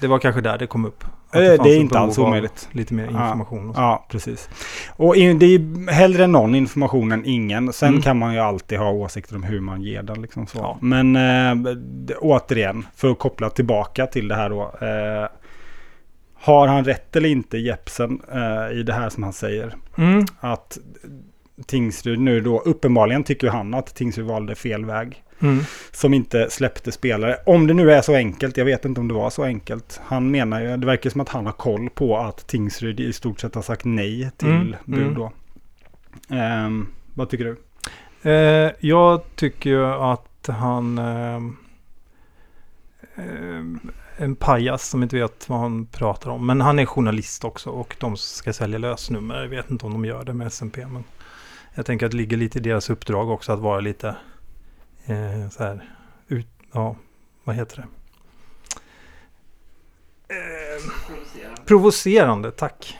Det 0.00 0.06
var 0.06 0.18
kanske 0.18 0.40
där 0.40 0.58
det 0.58 0.66
kom 0.66 0.84
upp. 0.84 1.04
Eh, 1.34 1.40
det 1.40 1.56
fanns 1.56 1.68
är 1.68 1.76
inte 1.76 1.98
alls 1.98 2.18
omöjligt. 2.18 2.68
Lite 2.72 2.94
mer 2.94 3.04
Ja. 3.12 3.24
information. 3.24 3.74
Så. 3.74 3.80
Ja, 3.80 4.06
precis. 4.10 4.48
Och 4.96 5.16
in, 5.16 5.38
det 5.38 5.46
är 5.46 5.90
hellre 5.92 6.26
någon 6.26 6.54
information 6.54 7.12
än 7.12 7.22
ingen. 7.24 7.72
Sen 7.72 7.88
Mm. 7.88 8.02
kan 8.02 8.18
man 8.18 8.34
ju 8.34 8.40
alltid 8.40 8.78
ha 8.78 8.90
åsikter 8.90 9.36
om 9.36 9.42
hur 9.42 9.60
man 9.60 9.82
ger 9.82 10.02
den. 10.02 10.22
Liksom 10.22 10.46
så. 10.46 10.58
Ja. 10.58 10.78
Men 10.80 11.16
eh, 11.16 11.54
det- 11.76 12.14
återigen, 12.16 12.86
för 12.96 13.10
att 13.10 13.18
koppla 13.18 13.50
tillbaka 13.50 14.06
till 14.06 14.28
det 14.28 14.34
här 14.34 14.50
då. 14.50 14.62
Eh, 14.62 15.28
har 16.40 16.66
han 16.66 16.84
rätt 16.84 17.16
eller 17.16 17.28
inte, 17.28 17.58
Jepsen, 17.58 18.20
eh, 18.32 18.78
i 18.78 18.82
det 18.82 18.92
här 18.92 19.08
som 19.10 19.22
han 19.22 19.32
säger? 19.32 19.74
Mm. 19.96 20.24
Att 20.40 20.78
Tingsryd 21.66 22.18
nu 22.20 22.40
då, 22.40 22.58
uppenbarligen 22.60 23.24
tycker 23.24 23.48
han 23.48 23.74
att 23.74 23.94
Tingsryd 23.94 24.26
valde 24.26 24.54
fel 24.54 24.84
väg. 24.84 25.22
Mm. 25.40 25.64
Som 25.92 26.14
inte 26.14 26.50
släppte 26.50 26.92
spelare. 26.92 27.36
Om 27.46 27.66
det 27.66 27.74
nu 27.74 27.92
är 27.92 28.02
så 28.02 28.14
enkelt, 28.14 28.56
jag 28.56 28.64
vet 28.64 28.84
inte 28.84 29.00
om 29.00 29.08
det 29.08 29.14
var 29.14 29.30
så 29.30 29.44
enkelt. 29.44 30.00
Han 30.04 30.30
menar 30.30 30.60
ju, 30.60 30.76
det 30.76 30.86
verkar 30.86 31.10
som 31.10 31.20
att 31.20 31.28
han 31.28 31.46
har 31.46 31.52
koll 31.52 31.90
på 31.90 32.18
att 32.18 32.46
Tingsryd 32.46 33.00
i 33.00 33.12
stort 33.12 33.40
sett 33.40 33.54
har 33.54 33.62
sagt 33.62 33.84
nej 33.84 34.30
till 34.36 34.48
Mm, 34.48 34.74
bud 34.84 35.02
mm. 35.02 35.14
då. 35.14 35.32
Ehm, 36.28 36.86
vad 37.14 37.30
tycker 37.30 37.44
du? 37.44 37.56
Eh, 38.30 38.72
jag 38.80 39.20
tycker 39.34 39.70
ju 39.70 39.86
att 39.86 40.48
han... 40.48 40.98
ehm, 40.98 41.56
en 44.16 44.36
pajas 44.36 44.88
som 44.88 45.02
inte 45.02 45.16
vet 45.16 45.48
vad 45.48 45.58
han 45.58 45.86
pratar 45.86 46.30
om. 46.30 46.46
Men 46.46 46.60
han 46.60 46.78
är 46.78 46.86
journalist 46.86 47.44
också 47.44 47.70
och 47.70 47.96
de 48.00 48.16
ska 48.16 48.52
sälja 48.52 48.78
lösnummer. 48.78 49.42
Jag 49.42 49.48
vet 49.48 49.70
inte 49.70 49.86
om 49.86 49.92
de 49.92 50.04
gör 50.04 50.24
det 50.24 50.34
med 50.34 50.46
SMP. 50.46 50.86
Men 50.86 51.04
jag 51.74 51.86
tänker 51.86 52.06
att 52.06 52.12
det 52.12 52.18
ligger 52.18 52.36
lite 52.36 52.58
i 52.58 52.62
deras 52.62 52.90
uppdrag 52.90 53.30
också 53.30 53.52
att 53.52 53.60
vara 53.60 53.80
lite 53.80 54.16
eh, 55.08 55.48
så 55.50 55.62
här... 55.62 55.90
Ut, 56.28 56.46
ja, 56.72 56.96
vad 57.44 57.56
heter 57.56 57.76
det? 57.76 57.86
Eh, 60.34 60.82
provocerande, 61.66 62.50
tack. 62.50 62.98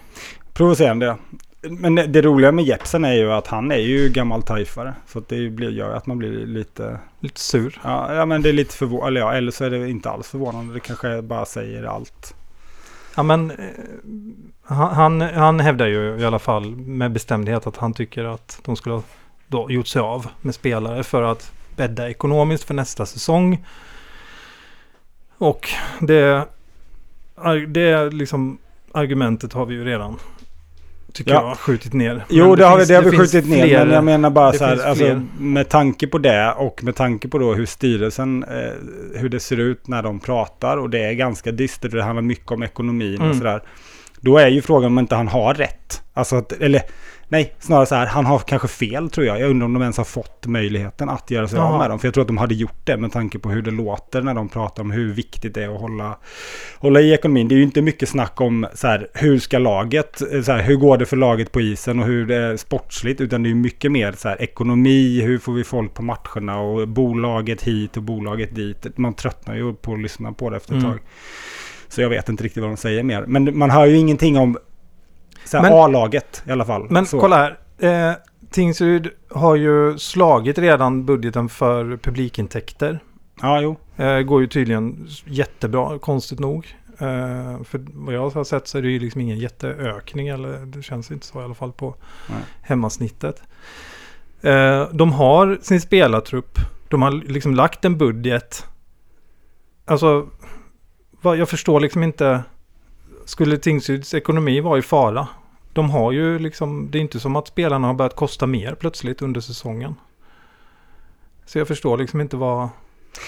Provocerande 0.52 1.06
ja. 1.06 1.19
Men 1.60 1.94
det, 1.94 2.22
roliga 2.22 2.52
med 2.52 2.64
Jepsen 2.64 3.05
är 3.05 3.12
ju 3.12 3.32
att 3.32 3.46
han 3.46 3.72
är 3.72 3.78
ju 3.78 4.08
gammal 4.08 4.43
tajfare. 4.43 4.94
Så 5.06 5.22
det 5.28 5.50
blir, 5.50 5.70
gör 5.70 5.94
att 5.94 6.06
man 6.06 6.19
blir 6.19 6.46
lite... 6.46 6.98
Lite 7.20 7.41
sur. 7.41 7.81
Ja, 7.84 8.15
ja 8.15 8.27
men 8.27 8.43
det 8.43 8.48
är 8.48 8.53
lite 8.53 8.74
förvånande. 8.74 9.08
Eller 9.08 9.20
ja, 9.20 9.34
eller 9.34 9.50
så 9.50 9.65
är 9.65 9.70
det 9.70 9.91
inte 9.91 10.10
alls 10.10 10.29
förvånande. 10.29 10.74
Det 10.74 10.81
kanske 10.81 11.22
bara 11.22 11.46
säger 11.46 11.84
allt. 11.84 12.34
Ja 13.17 13.22
men 13.22 13.50
eh, 13.50 13.56
han, 14.62 15.20
han, 15.20 15.60
hävdar 15.60 15.86
ju 15.86 16.20
i 16.20 16.24
alla 16.24 16.38
fall 16.38 16.77
med 16.77 17.12
bestämdhet 17.12 17.67
att 17.67 17.77
han 17.77 17.94
tycker 17.94 18.24
att 18.24 18.60
de 18.65 18.77
skulle 18.77 19.03
ha 19.50 19.70
gjort 19.70 19.86
sig 19.86 20.00
av 20.00 20.27
med 20.41 20.55
spelare 20.55 21.05
för 21.05 21.22
att 21.22 21.53
bädda 21.79 22.11
ekonomiskt 22.11 22.65
för 22.65 22.75
nästa 22.75 23.06
säsong. 23.06 23.65
Och 25.39 25.69
det, 26.01 26.44
det 27.69 28.11
liksom 28.11 28.58
argumentet 28.93 29.53
har 29.53 29.67
vi 29.67 29.75
ju 29.75 29.85
redan 29.85 30.17
tycker 31.13 31.31
Ja. 31.31 31.49
jag 31.49 31.58
skjutit 31.58 31.93
ner. 31.93 32.25
Jo, 32.29 32.55
det, 32.56 32.65
har, 32.65 32.77
vi, 32.77 32.81
finns- 32.81 32.89
det 32.89 32.94
har 32.94 33.03
vi 33.03 33.11
finns 33.11 33.32
skjutit 33.32 33.51
ner. 33.51 33.67
fler- 33.67 33.85
Men 33.85 33.94
jag 33.94 34.05
menar 34.05 34.31
bara 34.31 34.53
det 34.53 34.58
så 34.58 34.65
här, 34.65 34.85
alltså, 34.87 35.23
med 35.39 35.69
tanke 35.69 36.06
på 36.06 36.19
det 36.19 36.53
och 36.53 36.85
med 36.85 36.97
tanke 36.97 37.29
på 37.29 37.39
då 37.39 37.55
hur 37.55 37.67
styrelsen, 37.67 38.44
eh, 38.44 38.73
hur 39.20 39.29
det 39.29 39.41
ser 39.41 39.56
ut 39.61 39.89
när 39.89 40.03
de 40.03 40.20
pratar 40.20 40.77
och 40.77 40.91
det 40.91 41.05
är 41.05 41.13
ganska 41.13 41.53
dystert 41.53 41.91
och 41.93 41.97
det 41.97 42.03
handlar 42.05 42.23
mycket 42.23 42.51
om 42.53 42.63
ekonomin 42.63 43.17
Mm. 43.17 43.31
och 43.31 43.37
sådär. 43.37 43.63
Då 44.20 44.39
är 44.39 44.49
ju 44.49 44.63
frågan 44.63 44.87
om 44.87 44.99
inte 44.99 45.15
han 45.15 45.29
har 45.29 45.55
rätt. 45.55 46.03
Alltså 46.15 46.37
att, 46.37 46.53
eller 46.53 46.82
nej, 47.29 47.55
snarare 47.58 47.87
så 47.87 47.94
här, 47.94 48.06
han 48.06 48.27
har 48.27 48.39
kanske 48.39 48.69
fel 48.69 49.11
tror 49.11 49.27
jag. 49.27 49.41
Jag 49.41 49.51
undrar 49.51 49.65
om 49.65 49.73
de 49.73 49.82
ens 49.82 49.97
har 49.97 50.05
fått 50.05 50.47
möjligheten 50.47 51.08
att 51.08 51.31
göra 51.31 51.49
sig 51.49 51.58
av 51.58 51.65
Jaha. 51.70 51.79
med 51.79 51.91
dem. 51.91 51.99
För 51.99 52.06
jag 52.06 52.15
tror 52.15 52.23
att 52.23 52.29
de 52.29 52.37
hade 52.39 52.55
gjort 52.55 52.81
det 52.85 52.97
med 52.97 53.13
tanke 53.13 53.39
på 53.39 53.51
hur 53.51 53.63
det 53.63 53.70
låter 53.70 54.23
när 54.23 54.35
de 54.35 54.49
pratar 54.49 54.82
om 54.82 54.91
hur 54.91 55.13
viktigt 55.13 55.55
det 55.55 55.65
är 55.65 55.75
att 55.75 55.81
hålla, 55.81 56.19
hålla 56.79 57.01
i 57.01 57.13
ekonomin. 57.13 57.49
Det 57.49 57.55
är 57.55 57.56
ju 57.56 57.63
inte 57.63 57.82
mycket 57.82 58.08
snack 58.08 58.41
om 58.41 58.67
så 58.75 58.87
här, 58.87 59.08
hur 59.15 59.39
ska 59.39 59.58
laget, 59.58 60.32
eh, 60.32 60.43
så 60.43 60.53
här, 60.53 60.63
hur 60.63 60.77
går 60.77 60.99
det 60.99 61.06
för 61.06 61.17
laget 61.17 61.53
på 61.53 61.61
isen 61.61 61.99
och 62.01 62.06
hur 62.06 62.27
det 62.27 62.37
är 62.37 62.56
sportsligt. 62.56 63.20
Utan 63.20 63.43
det 63.43 63.51
är 63.51 63.55
mycket 63.55 63.93
mer 63.93 64.13
så 64.13 64.29
här, 64.29 64.43
ekonomi, 64.43 65.20
hur 65.23 65.39
får 65.39 65.53
vi 65.53 65.65
folk 65.65 65.94
på 65.94 66.03
matcherna 66.03 66.61
och 66.61 66.89
bolaget 66.89 67.63
hit 67.63 67.97
och 67.97 68.03
bolaget 68.03 68.55
dit. 68.55 68.99
Man 68.99 69.15
tröttnar 69.15 69.55
ju 69.56 69.75
på 69.75 69.93
att 69.94 70.01
lyssna 70.01 70.32
på 70.32 70.51
det 70.51 70.56
efter 70.56 70.73
ett 70.77 70.82
Mm. 70.82 70.91
tag. 70.93 71.01
Så 71.89 72.01
jag 72.03 72.08
vet 72.08 72.29
inte 72.29 72.44
riktigt 72.44 72.61
vad 72.63 72.70
de 72.70 72.77
säger 72.77 73.03
mer. 73.03 73.25
Men 73.27 73.58
man 73.58 73.70
hör 73.70 73.87
ju 73.87 73.97
ingenting 73.97 74.37
om 74.39 74.58
A-laget 75.55 76.43
i 76.46 76.50
alla 76.50 76.64
fall. 76.64 76.86
Men 76.90 77.06
så. 77.06 77.20
kolla 77.20 77.36
här. 77.36 77.58
Eh, 78.10 78.17
Tingsryd 78.50 79.08
har 79.31 79.56
ju 79.56 79.98
slagit 79.98 80.58
redan 80.58 81.05
budgeten 81.05 81.48
för 81.48 81.96
publikintäkter. 81.96 83.00
Ja, 83.43 83.60
jo. 83.60 83.76
Eh, 83.96 84.20
går 84.20 84.40
ju 84.40 84.46
tydligen 84.46 85.08
jättebra, 85.24 85.98
konstigt 85.98 86.38
nog. 86.38 86.76
Eh, 86.98 87.62
för 87.64 87.86
vad 87.94 88.14
jag 88.14 88.31
har 88.31 88.44
sett 88.44 88.69
så 88.69 88.78
är 88.78 88.82
det 88.82 88.88
ju 88.88 88.98
liksom 88.98 89.20
ingen 89.20 89.38
jätteökning, 89.38 90.28
eller 90.28 90.67
det 90.67 90.82
känns 90.82 91.10
inte 91.10 91.26
så 91.26 91.40
i 91.40 91.44
alla 91.44 91.55
fall 91.55 91.72
på 91.72 91.94
Nej. 92.31 92.40
hemmasnittet. 92.62 93.43
Eh, 94.43 94.88
de 94.93 95.12
har 95.12 95.58
sin 95.62 95.81
spelartrupp, 95.81 96.58
de 96.88 97.02
har 97.02 97.10
liksom 97.10 97.55
lagt 97.55 97.84
en 97.84 97.98
budget. 97.98 98.67
Alltså, 99.84 100.26
jag 101.22 101.48
förstår 101.48 101.81
liksom 101.81 102.02
inte. 102.02 102.43
Skulle 103.29 103.58
Tingsryds 103.58 104.15
ekonomi 104.15 104.61
vara 104.61 104.79
i 104.79 104.82
fara, 104.82 105.29
De 105.73 105.91
har 105.91 106.13
ju 106.13 106.39
liksom, 106.39 106.91
det 106.91 106.99
är 106.99 107.01
inte 107.01 107.20
som 107.20 107.37
att 107.37 107.49
spelarna 107.49 107.87
har 107.87 107.94
börjat 107.94 108.17
kosta 108.17 108.47
mer 108.47 108.75
plötsligt 108.75 109.23
under 109.23 109.41
säsongen. 109.41 109.94
Så 111.47 111.58
jag 111.58 111.69
förstår 111.69 111.99
liksom 111.99 112.20
inte 112.20 112.37
vad, 112.37 112.69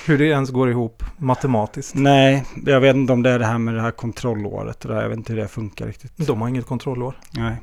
hur 0.07 0.19
det 0.19 0.25
ens 0.25 0.51
går 0.51 0.71
ihop 0.71 1.03
matematiskt. 1.17 1.95
Nej, 1.95 2.45
jag 2.67 2.81
vet 2.81 2.97
inte 2.97 3.13
om 3.13 3.23
det 3.23 3.31
är 3.31 3.39
det 3.39 3.45
här 3.45 3.59
med 3.59 3.75
det 3.75 3.81
här 3.81 3.91
kontrollåret. 3.91 4.81
Det 4.81 4.89
där. 4.89 5.03
Jag 5.03 5.09
vet 5.09 5.19
inte 5.19 5.33
hur 5.33 5.41
det 5.41 5.49
funkar 5.49 5.87
riktigt. 5.87 6.13
De 6.17 6.41
har 6.41 6.49
inget 6.49 6.67
kontrollår. 6.67 7.15
Nej, 7.31 7.57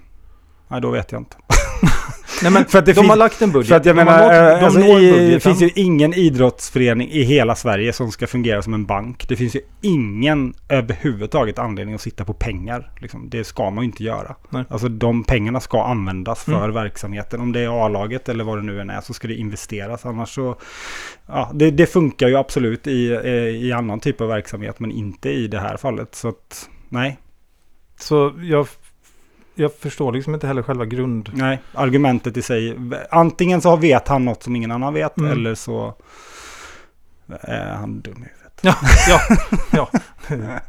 Nej 0.67 0.81
då 0.81 0.91
vet 0.91 1.11
jag 1.11 1.21
inte. 1.21 1.37
Nej 2.43 2.51
men 2.51 2.65
För 2.69 2.79
att 2.79 2.85
det 2.85 2.91
de 2.91 2.95
finns- 2.95 3.09
har 3.09 3.15
lagt 3.15 3.41
en 3.41 3.51
budget. 3.51 3.69
För 3.69 3.75
att 3.75 3.85
jag 3.85 3.95
de 3.95 4.03
menar, 4.05 4.21
nått, 4.23 4.59
eh, 4.61 4.65
alltså, 4.65 4.79
det 4.79 5.39
finns 5.43 5.61
ju 5.61 5.69
ingen 5.75 6.13
idrottsförening 6.13 7.09
i 7.11 7.23
hela 7.23 7.55
Sverige 7.55 7.93
som 7.93 8.11
ska 8.11 8.27
fungera 8.27 8.61
som 8.61 8.73
en 8.73 8.85
bank. 8.85 9.25
Det 9.29 9.35
finns 9.35 9.55
ju 9.55 9.61
ingen 9.81 10.53
överhuvudtaget 10.69 11.59
anledning 11.59 11.95
att 11.95 12.01
sitta 12.01 12.25
på 12.25 12.33
pengar. 12.33 12.91
Liksom. 13.01 13.29
Det 13.29 13.43
ska 13.43 13.69
man 13.69 13.83
ju 13.83 13.85
inte 13.85 14.03
göra. 14.03 14.35
Nej. 14.49 14.63
Alltså 14.69 14.87
de 14.89 15.23
pengarna 15.23 15.59
ska 15.59 15.83
användas 15.83 16.43
för 16.43 16.63
Mm. 16.63 16.73
verksamheten. 16.73 17.39
Om 17.41 17.51
det 17.51 17.59
är 17.59 17.85
A-laget 17.85 18.29
eller 18.29 18.43
vad 18.43 18.57
det 18.57 18.63
nu 18.63 18.81
än 18.81 18.89
är 18.89 19.01
så 19.01 19.13
ska 19.13 19.27
det 19.27 19.35
investeras. 19.35 20.05
Annars 20.05 20.35
så, 20.35 20.55
ja, 21.27 21.51
det, 21.53 21.71
det 21.71 21.85
funkar 21.85 22.27
ju 22.27 22.35
absolut 22.37 22.87
i, 22.87 23.11
eh, 23.11 23.31
i 23.33 23.71
annan 23.71 23.99
typ 23.99 24.21
av 24.21 24.27
verksamhet 24.27 24.79
men 24.79 24.91
inte 24.91 25.29
i 25.29 25.47
det 25.47 25.59
här 25.59 25.77
fallet. 25.77 26.15
Så 26.15 26.27
att, 26.27 26.69
nej, 26.89 27.17
Så 27.99 28.33
jag, 28.41 28.67
jag 29.57 29.73
förstår 29.73 30.11
liksom 30.11 30.33
inte 30.33 30.47
heller 30.47 30.61
själva 30.63 30.85
grund... 30.85 31.29
nej, 31.33 31.59
argumentet 31.73 32.37
i 32.37 32.41
sig. 32.41 32.77
Antingen 33.09 33.61
så 33.61 33.75
vet 33.75 34.07
han 34.07 34.25
något 34.25 34.43
som 34.43 34.55
ingen 34.55 34.71
annan 34.71 34.93
vet 34.93 35.17
Mm. 35.17 35.31
eller 35.31 35.55
så 35.55 35.93
är 37.41 37.73
han 37.75 38.01
dum 38.01 38.13
i 38.13 38.17
huvudet. 38.17 38.59
Ja, 38.61 38.75
ja, 39.09 39.19
ja. 39.71 39.89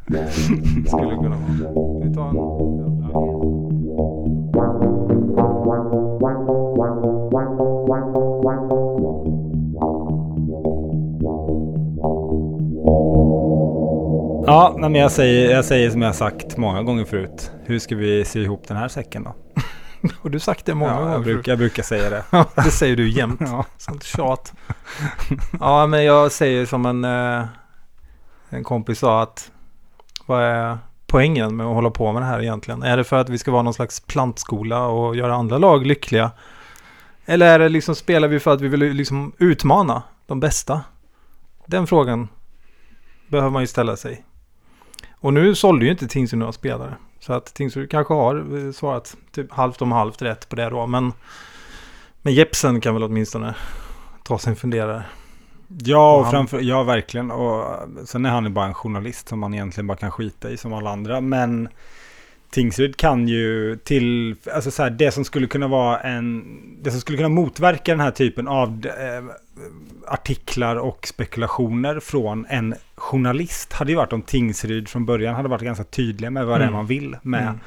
Skulle 0.87 1.17
kunna 1.17 1.37
vara. 1.37 2.09
Vi 2.09 2.15
tar 2.15 2.29
en... 2.29 2.37
Ja, 14.49 14.77
men 14.79 14.95
jag 14.95 15.13
säger, 15.13 15.51
jag 15.55 15.65
säger 15.65 15.91
som 15.91 16.03
jag 16.03 16.15
sagt 16.15 16.57
många 16.57 16.83
gånger 16.83 17.05
förut. 17.05 17.51
Hur 17.65 17.79
ska 17.79 17.97
vi 17.97 18.25
sy 18.25 18.43
ihop 18.43 18.69
den 18.69 18.77
här 18.77 18.89
säcken 18.89 19.25
då? 19.25 19.35
Har 20.23 20.31
du 20.31 20.41
sagt 20.41 20.67
det 20.67 20.75
många 20.75 20.93
Ja, 20.93 20.99
gånger? 20.99 21.13
jag, 21.13 21.23
brukar, 21.23 21.53
jag 21.53 21.59
brukar 21.59 21.83
säga 21.83 22.11
det. 22.11 22.25
Ja, 22.31 22.45
det 22.55 22.71
säger 22.71 22.97
du 22.97 23.09
jämt. 23.09 23.41
Ja. 23.41 23.65
Sånt 23.79 24.03
tjat. 24.05 24.53
Ja, 25.61 25.87
men 25.87 26.05
jag 26.05 26.33
säger 26.33 26.67
som 26.67 26.87
en, 26.87 27.05
eh, 27.05 27.45
en 28.49 28.65
kompis 28.65 28.99
sa 28.99 29.23
att 29.23 29.51
vad 30.27 30.43
är 30.43 30.79
poängen 31.07 31.57
med 31.57 31.67
att 31.67 31.75
hålla 31.75 31.91
på 31.91 32.13
med 32.13 32.23
det 32.23 32.27
här 32.27 32.43
egentligen? 32.43 32.83
Är 32.83 32.97
det 32.97 33.05
för 33.05 33.17
att 33.17 33.29
vi 33.29 33.39
ska 33.39 33.51
vara 33.51 33.63
någon 33.63 33.75
slags 33.75 34.01
plantskola 34.01 34.87
och 34.87 35.17
göra 35.17 35.35
andra 35.35 35.59
lag 35.59 35.87
lyckliga? 35.87 36.31
Eller 37.27 37.47
är 37.47 37.59
det 37.59 37.69
liksom, 37.69 37.95
spelar 37.95 38.29
vi 38.29 38.41
för 38.41 38.53
att 38.53 38.61
vi 38.61 38.69
vill 38.69 38.81
liksom 38.81 39.33
utmana 39.39 40.03
de 40.27 40.41
bästa? 40.41 40.81
Den 41.67 41.87
frågan 41.87 42.29
behöver 43.29 43.51
man 43.51 43.63
ju 43.63 43.67
ställa 43.67 43.97
sig. 43.97 44.25
Och 45.21 45.33
nu 45.35 45.55
sålde 45.55 45.85
ju 45.85 45.91
inte 45.91 46.09
Tingsryd 46.09 46.39
några 46.39 46.53
spelare. 46.53 46.95
Så 47.21 47.33
att 47.33 47.55
Tingsryd 47.55 47.91
kanske 47.91 48.15
har 48.15 48.67
eh, 48.67 48.73
svarat 48.73 49.17
typ 49.33 49.53
halvt 49.53 49.83
om 49.83 49.93
halvt 49.93 50.23
rätt 50.23 50.49
på 50.49 50.57
det 50.57 50.71
då. 50.71 50.87
Men, 50.87 51.13
men 52.23 52.35
Jepsen 52.35 52.81
kan 52.81 52.95
väl 52.95 53.03
åtminstone 53.03 53.55
ta 54.25 54.39
sig 54.39 54.51
en 54.51 54.57
funderare. 54.57 55.03
Ja, 55.85 56.13
Och 56.13 56.19
och 56.19 56.25
han- 56.25 56.33
framför, 56.33 56.61
ja, 56.61 56.83
verkligen. 56.83 57.31
Och 57.31 57.65
sen 58.05 58.27
är 58.27 58.31
han 58.31 58.45
ju 58.45 58.51
bara 58.51 58.67
en 58.67 58.75
journalist 58.75 59.29
som 59.29 59.39
man 59.39 59.55
egentligen 59.55 59.87
bara 59.87 59.97
kan 59.99 60.11
skita 60.11 60.51
i 60.51 60.57
som 60.57 60.73
alla 60.73 60.91
andra. 60.91 61.21
Men 61.21 61.69
Tingsryd 62.51 62.97
kan 62.97 63.29
ju 63.29 63.77
till, 63.77 64.37
alltså 64.55 64.71
så 64.71 64.83
här, 64.83 64.91
det 64.91 65.11
som 65.13 65.25
skulle 65.25 65.47
kunna 65.47 65.69
vara 65.69 66.01
en, 66.01 66.45
det 66.83 66.91
som 66.91 67.01
skulle 67.01 67.19
kunna 67.19 67.29
motverka 67.29 67.93
den 67.93 68.01
här 68.01 68.11
typen 68.11 68.49
av 68.49 68.87
eh, 68.87 69.25
artiklar 70.07 70.77
och 70.77 71.07
spekulationer 71.07 72.01
från 72.01 72.47
en 72.49 72.75
journalist 72.95 73.73
hade 73.73 73.91
ju 73.93 73.97
varit 73.97 74.13
om 74.13 74.23
Tingsryd 74.23 74.89
från 74.89 75.07
början 75.07 75.35
hade 75.35 75.49
varit 75.49 75.63
ganska 75.63 75.85
tydliga 75.85 76.31
med 76.31 76.47
vad 76.47 76.61
det 76.61 76.65
är 76.65 76.69
Mm. 76.69 76.77
man 76.77 76.87
vill 76.87 77.17
med 77.23 77.43
Mm. 77.43 77.59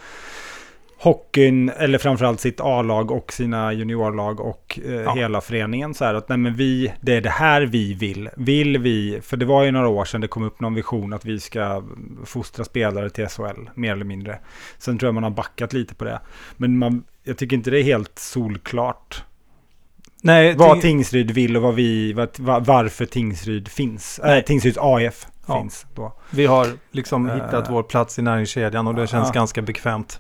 Hockeyn, 1.03 1.69
eller 1.69 1.97
framförallt 1.97 2.39
sitt 2.39 2.59
A-lag 2.61 3.11
och 3.11 3.33
sina 3.33 3.73
juniorlag 3.73 4.39
och 4.39 4.79
eh, 4.85 4.91
Ja. 4.93 5.13
hela 5.15 5.41
föreningen. 5.41 5.93
Så 5.93 6.05
här 6.05 6.13
att 6.13 6.29
nej 6.29 6.37
men 6.37 6.55
vi, 6.55 6.93
det 7.01 7.15
är 7.15 7.21
det 7.21 7.29
här 7.29 7.61
vi 7.61 7.93
vill. 7.93 8.29
Vill 8.37 8.77
vi, 8.77 9.19
för 9.23 9.37
det 9.37 9.45
var 9.45 9.63
ju 9.63 9.71
några 9.71 9.87
år 9.87 10.05
sedan 10.05 10.21
det 10.21 10.27
kom 10.27 10.43
upp 10.43 10.59
någon 10.59 10.73
vision 10.75 11.13
att 11.13 11.25
vi 11.25 11.39
ska 11.39 11.83
fostra 12.25 12.63
spelare 12.65 13.09
till 13.09 13.27
SHL, 13.27 13.69
mer 13.75 13.91
eller 13.91 14.05
mindre. 14.05 14.39
Sen 14.77 14.97
tror 14.97 15.07
jag 15.07 15.13
man 15.13 15.23
har 15.23 15.29
backat 15.31 15.73
lite 15.73 15.95
på 15.95 16.03
det. 16.05 16.19
Men 16.57 16.77
man, 16.77 17.03
jag 17.23 17.37
tycker 17.37 17.55
inte 17.55 17.71
det 17.71 17.79
är 17.79 17.83
helt 17.83 18.19
solklart 18.19 19.23
Nej, 20.23 20.55
vad 20.55 20.71
Ting- 20.71 20.81
Tingsryd 20.81 21.31
vill 21.31 21.55
och 21.57 21.63
vad 21.63 21.75
vi, 21.75 22.13
vad, 22.13 22.39
va- 22.39 22.59
varför 22.59 23.05
Tingsryd 23.05 23.67
finns. 23.67 24.19
Nej. 24.23 24.37
Äh, 24.39 24.43
Tingsryds 24.45 24.77
AF 24.81 25.27
Ja. 25.47 25.59
finns 25.59 25.85
då. 25.95 26.13
vi 26.29 26.45
har 26.45 26.67
liksom 26.91 27.29
hittat 27.29 27.69
vår 27.69 27.83
plats 27.83 28.19
i 28.19 28.21
näringskedjan 28.21 28.87
och 28.87 28.95
det 28.95 29.07
känns 29.07 29.27
Ja. 29.27 29.33
ganska 29.33 29.61
bekvämt. 29.61 30.19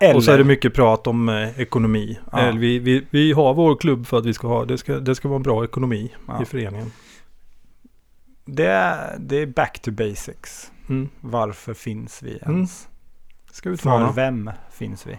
Eller, 0.00 0.16
Och 0.16 0.24
så 0.24 0.30
är 0.32 0.38
det 0.38 0.44
mycket 0.44 0.74
prat 0.74 1.06
om 1.06 1.28
eh, 1.28 1.60
ekonomi. 1.60 2.18
Ja. 2.32 2.50
Vi, 2.56 2.78
vi, 2.78 3.04
vi 3.10 3.32
har 3.32 3.54
vår 3.54 3.76
klubb 3.76 4.06
för 4.06 4.18
att 4.18 4.26
vi 4.26 4.34
ska 4.34 4.48
ha, 4.48 4.64
det 4.64 4.78
ska, 4.78 5.00
det 5.00 5.14
ska 5.14 5.28
vara 5.28 5.38
bra 5.38 5.64
ekonomi 5.64 6.14
Ja. 6.28 6.42
i 6.42 6.44
föreningen. 6.44 6.92
det, 8.44 8.66
är, 8.66 9.16
det 9.18 9.36
är 9.42 9.46
back 9.46 9.78
to 9.82 9.90
basics. 9.90 10.70
Mm. 10.88 11.08
Varför 11.20 11.74
finns 11.74 12.22
vi 12.22 12.38
Mm. 12.42 12.56
ens? 12.56 12.88
Ska 13.52 13.62
För 13.68 13.74
utmana. 13.74 14.12
vem 14.12 14.50
finns 14.72 15.06
vi? 15.06 15.18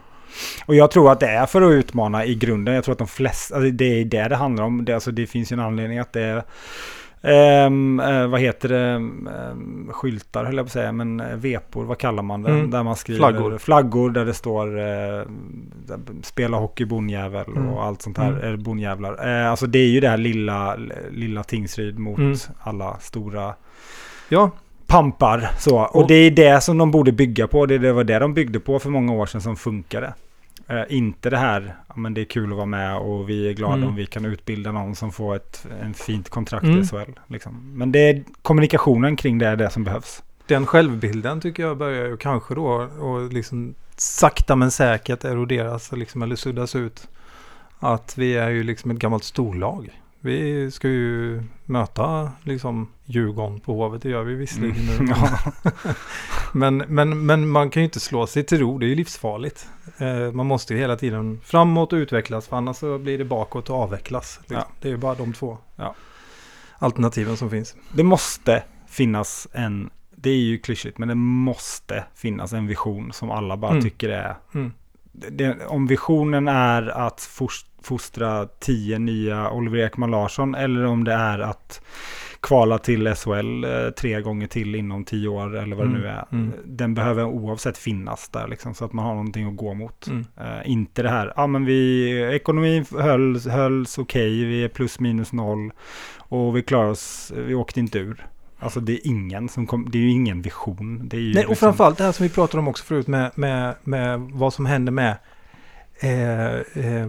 Och 0.65 0.75
jag 0.75 0.91
tror 0.91 1.11
att 1.11 1.19
det 1.19 1.27
är 1.27 1.45
för 1.45 1.61
att 1.61 1.71
utmana 1.71 2.25
i 2.25 2.35
grunden. 2.35 2.73
Jag 2.75 2.83
tror 2.83 2.91
att 2.93 2.97
de 2.99 3.07
flesta, 3.07 3.55
alltså 3.55 3.71
det 3.71 4.01
är 4.01 4.05
det 4.05 4.27
det 4.27 4.35
handlar 4.35 4.63
om. 4.63 4.85
Det, 4.85 4.93
alltså 4.93 5.11
det 5.11 5.27
finns 5.27 5.51
ju 5.51 5.53
en 5.53 5.59
anledning 5.59 5.99
att 5.99 6.13
det 6.13 6.21
är, 6.21 6.43
ehm, 7.21 7.99
eh, 7.99 8.27
vad 8.27 8.39
heter 8.41 8.69
det, 8.69 8.79
Ehm, 8.79 9.87
skyltar 9.91 10.43
höll 10.45 10.55
jag 10.57 10.65
på 10.65 10.67
att 10.67 10.71
säga, 10.73 10.91
men 10.91 11.19
eh, 11.19 11.35
vepor, 11.35 11.85
vad 11.85 11.97
kallar 11.97 12.23
man 12.23 12.41
det? 12.43 12.51
Mm. 12.51 12.71
Där 12.71 12.83
man 12.83 12.95
skriver 12.95 13.19
Flaggor. 13.19 13.57
flaggor 13.57 14.09
där 14.09 14.25
det 14.25 14.33
står 14.33 14.79
eh, 14.79 15.23
spela 16.23 16.57
hockey 16.57 16.85
bonnjävel 16.85 17.45
Mm. 17.47 17.67
och 17.69 17.83
allt 17.85 18.01
sånt 18.01 18.17
här, 18.17 18.29
Mm. 18.29 18.41
eller 18.43 18.57
bonnjävlar. 18.57 19.27
Eh, 19.43 19.49
alltså 19.51 19.67
det 19.67 19.79
är 19.79 19.87
ju 19.87 19.99
det 19.99 20.09
här 20.09 20.17
lilla, 20.17 20.77
lilla 21.11 21.43
Tingsryd 21.43 21.99
mot 21.99 22.17
Mm. 22.19 22.35
alla 22.59 22.97
stora 22.99 23.53
Ja, 24.29 24.51
pampar. 24.87 25.49
Så. 25.57 25.79
Och, 25.79 25.95
Och- 25.95 26.07
det 26.07 26.15
är 26.15 26.31
det 26.31 26.61
som 26.63 26.77
de 26.77 26.91
borde 26.91 27.11
bygga 27.11 27.47
på. 27.47 27.65
Det, 27.65 27.77
det 27.77 27.93
var 27.93 28.03
det 28.03 28.19
de 28.19 28.33
byggde 28.33 28.59
på 28.59 28.79
för 28.79 28.89
många 28.89 29.13
år 29.13 29.25
sedan 29.25 29.41
som 29.41 29.55
funkade. 29.55 30.13
Eh, 30.69 30.83
inte 30.89 31.29
det 31.29 31.37
här, 31.37 31.75
ja, 31.87 31.93
men 31.97 32.13
det 32.13 32.21
är 32.21 32.25
kul 32.25 32.51
att 32.51 32.55
vara 32.57 32.65
med 32.65 32.97
och 32.97 33.29
vi 33.29 33.49
är 33.49 33.53
glada 33.53 33.73
Mm. 33.75 33.89
om 33.89 33.95
vi 33.95 34.05
kan 34.05 34.25
utbilda 34.25 34.71
någon 34.71 34.95
som 34.95 35.11
får 35.11 35.35
ett 35.35 35.65
en 35.81 35.93
fint 35.93 36.29
kontrakt 36.29 36.63
Mm. 36.63 36.79
i 36.79 36.85
SHL. 36.85 37.11
Liksom. 37.27 37.71
Men 37.77 37.91
det 37.91 37.99
är 38.09 38.23
kommunikationen 38.41 39.15
kring 39.15 39.37
det 39.37 39.47
är 39.47 39.55
det 39.55 39.69
som 39.69 39.83
behövs. 39.83 40.23
den 40.47 40.65
självbilden 40.65 41.41
tycker 41.41 41.63
jag 41.63 41.77
börjar 41.77 42.05
ju 42.07 42.17
kanske 42.17 42.55
då 42.55 42.67
och 42.99 43.33
liksom 43.33 43.73
sakta 43.95 44.55
men 44.55 44.71
säkert 44.71 45.23
eroderas 45.23 45.91
liksom, 45.91 46.21
eller 46.21 46.35
suddas 46.35 46.75
ut. 46.75 47.07
Att 47.79 48.17
vi 48.17 48.35
är 48.37 48.49
ju 48.49 48.63
liksom 48.63 48.91
ett 48.91 48.97
gammalt 48.99 49.23
storlag. 49.23 49.99
Vi 50.21 50.71
ska 50.71 50.87
ju 50.87 51.43
möta 51.65 52.31
liksom 52.43 52.87
Djurgården 53.05 53.59
på 53.59 53.73
Hovet, 53.73 54.01
det 54.01 54.09
gör 54.09 54.23
vi 54.23 54.35
visserligen. 54.35 54.89
Mm. 54.99 55.13
Men, 56.53 56.77
men, 56.77 57.25
men 57.25 57.49
man 57.49 57.69
kan 57.69 57.81
ju 57.81 57.85
inte 57.85 57.99
slå 57.99 58.27
sig 58.27 58.43
till 58.43 58.59
ro, 58.59 58.77
det 58.77 58.85
är 58.85 58.87
ju 58.87 58.95
livsfarligt. 58.95 59.69
Eh, 59.97 60.31
man 60.31 60.45
måste 60.45 60.73
ju 60.73 60.79
hela 60.79 60.95
tiden 60.95 61.39
framåt 61.43 61.93
och 61.93 61.97
utvecklas, 61.97 62.47
för 62.47 62.57
annars 62.57 62.77
så 62.77 62.97
blir 62.97 63.17
det 63.17 63.25
bakåt 63.25 63.69
och 63.69 63.75
avvecklas. 63.75 64.37
Liksom. 64.39 64.55
Ja. 64.57 64.67
Det 64.81 64.87
är 64.87 64.91
ju 64.91 64.97
bara 64.97 65.15
de 65.15 65.33
två 65.33 65.57
Ja. 65.75 65.95
alternativen 66.77 67.37
som 67.37 67.49
finns. 67.49 67.75
Det 67.93 68.03
måste 68.03 68.63
finnas 68.87 69.47
en, 69.53 69.89
det 70.15 70.29
är 70.29 70.37
ju 70.37 70.57
klyschigt, 70.57 70.97
men 70.97 71.07
det 71.07 71.15
måste 71.15 72.03
finnas 72.15 72.53
en 72.53 72.67
vision 72.67 73.13
som 73.13 73.31
alla 73.31 73.57
bara 73.57 73.71
Mm. 73.71 73.83
tycker 73.83 74.09
är 74.09 74.35
Mm. 74.53 74.73
Det, 75.31 75.65
om 75.67 75.87
visionen 75.87 76.47
är 76.47 76.87
att 76.89 77.19
fos- 77.19 77.65
fostra 77.81 78.45
tio 78.59 78.99
nya 78.99 79.51
Oliver 79.51 79.77
Ekman 79.77 80.11
Larsson 80.11 80.55
eller 80.55 80.85
om 80.85 81.03
det 81.03 81.13
är 81.13 81.39
att 81.39 81.81
kvala 82.41 82.77
till 82.77 83.15
SHL 83.15 83.63
eh, 83.63 83.89
tre 83.89 84.21
gånger 84.21 84.47
till 84.47 84.75
inom 84.75 85.03
tio 85.05 85.27
år 85.27 85.57
eller 85.57 85.75
vad 85.75 85.85
det 85.85 85.89
Mm, 85.89 86.01
nu 86.01 86.07
är. 86.07 86.25
mm. 86.31 86.51
Den 86.65 86.93
behöver 86.93 87.23
oavsett 87.23 87.77
finnas 87.77 88.29
där 88.29 88.47
liksom, 88.47 88.73
så 88.73 88.85
att 88.85 88.93
man 88.93 89.05
har 89.05 89.13
någonting 89.15 89.47
att 89.47 89.57
gå 89.57 89.73
mot. 89.73 90.07
Mm. 90.07 90.25
Eh, 90.37 90.71
inte 90.71 91.03
det 91.03 91.09
här, 91.09 91.33
ja 91.35 91.47
men 91.47 91.65
vi, 91.65 92.11
ekonomin 92.35 92.85
hölls, 92.99 93.47
hölls 93.47 93.97
okej, 93.97 94.45
vi 94.45 94.63
är 94.63 94.67
plus 94.67 94.99
minus 94.99 95.33
noll 95.33 95.71
och 96.17 96.57
vi 96.57 96.61
klarar 96.63 96.89
oss, 96.89 97.31
vi 97.35 97.53
åkte 97.55 97.79
inte 97.79 97.99
ur. 97.99 98.25
Alltså 98.59 98.79
det 98.79 98.93
är 98.93 99.07
ingen 99.07 99.49
som 99.49 99.67
kom, 99.67 99.87
det 99.91 99.97
är 99.97 100.01
ju 100.01 100.09
ingen 100.09 100.41
vision. 100.41 101.07
Det 101.09 101.17
är 101.17 101.21
ju 101.21 101.33
Nej, 101.33 101.43
och 101.43 101.49
liksom- 101.49 101.67
framförallt 101.67 101.97
det 101.97 102.03
här 102.03 102.11
som 102.11 102.23
vi 102.23 102.29
pratade 102.29 102.59
om 102.59 102.67
också 102.67 102.83
förut 102.83 103.07
med, 103.07 103.31
med, 103.35 103.75
med 103.83 104.19
vad 104.19 104.53
som 104.53 104.65
händer 104.65 104.91
med 104.91 105.17
eh, 105.99 106.55
eh, 106.55 107.07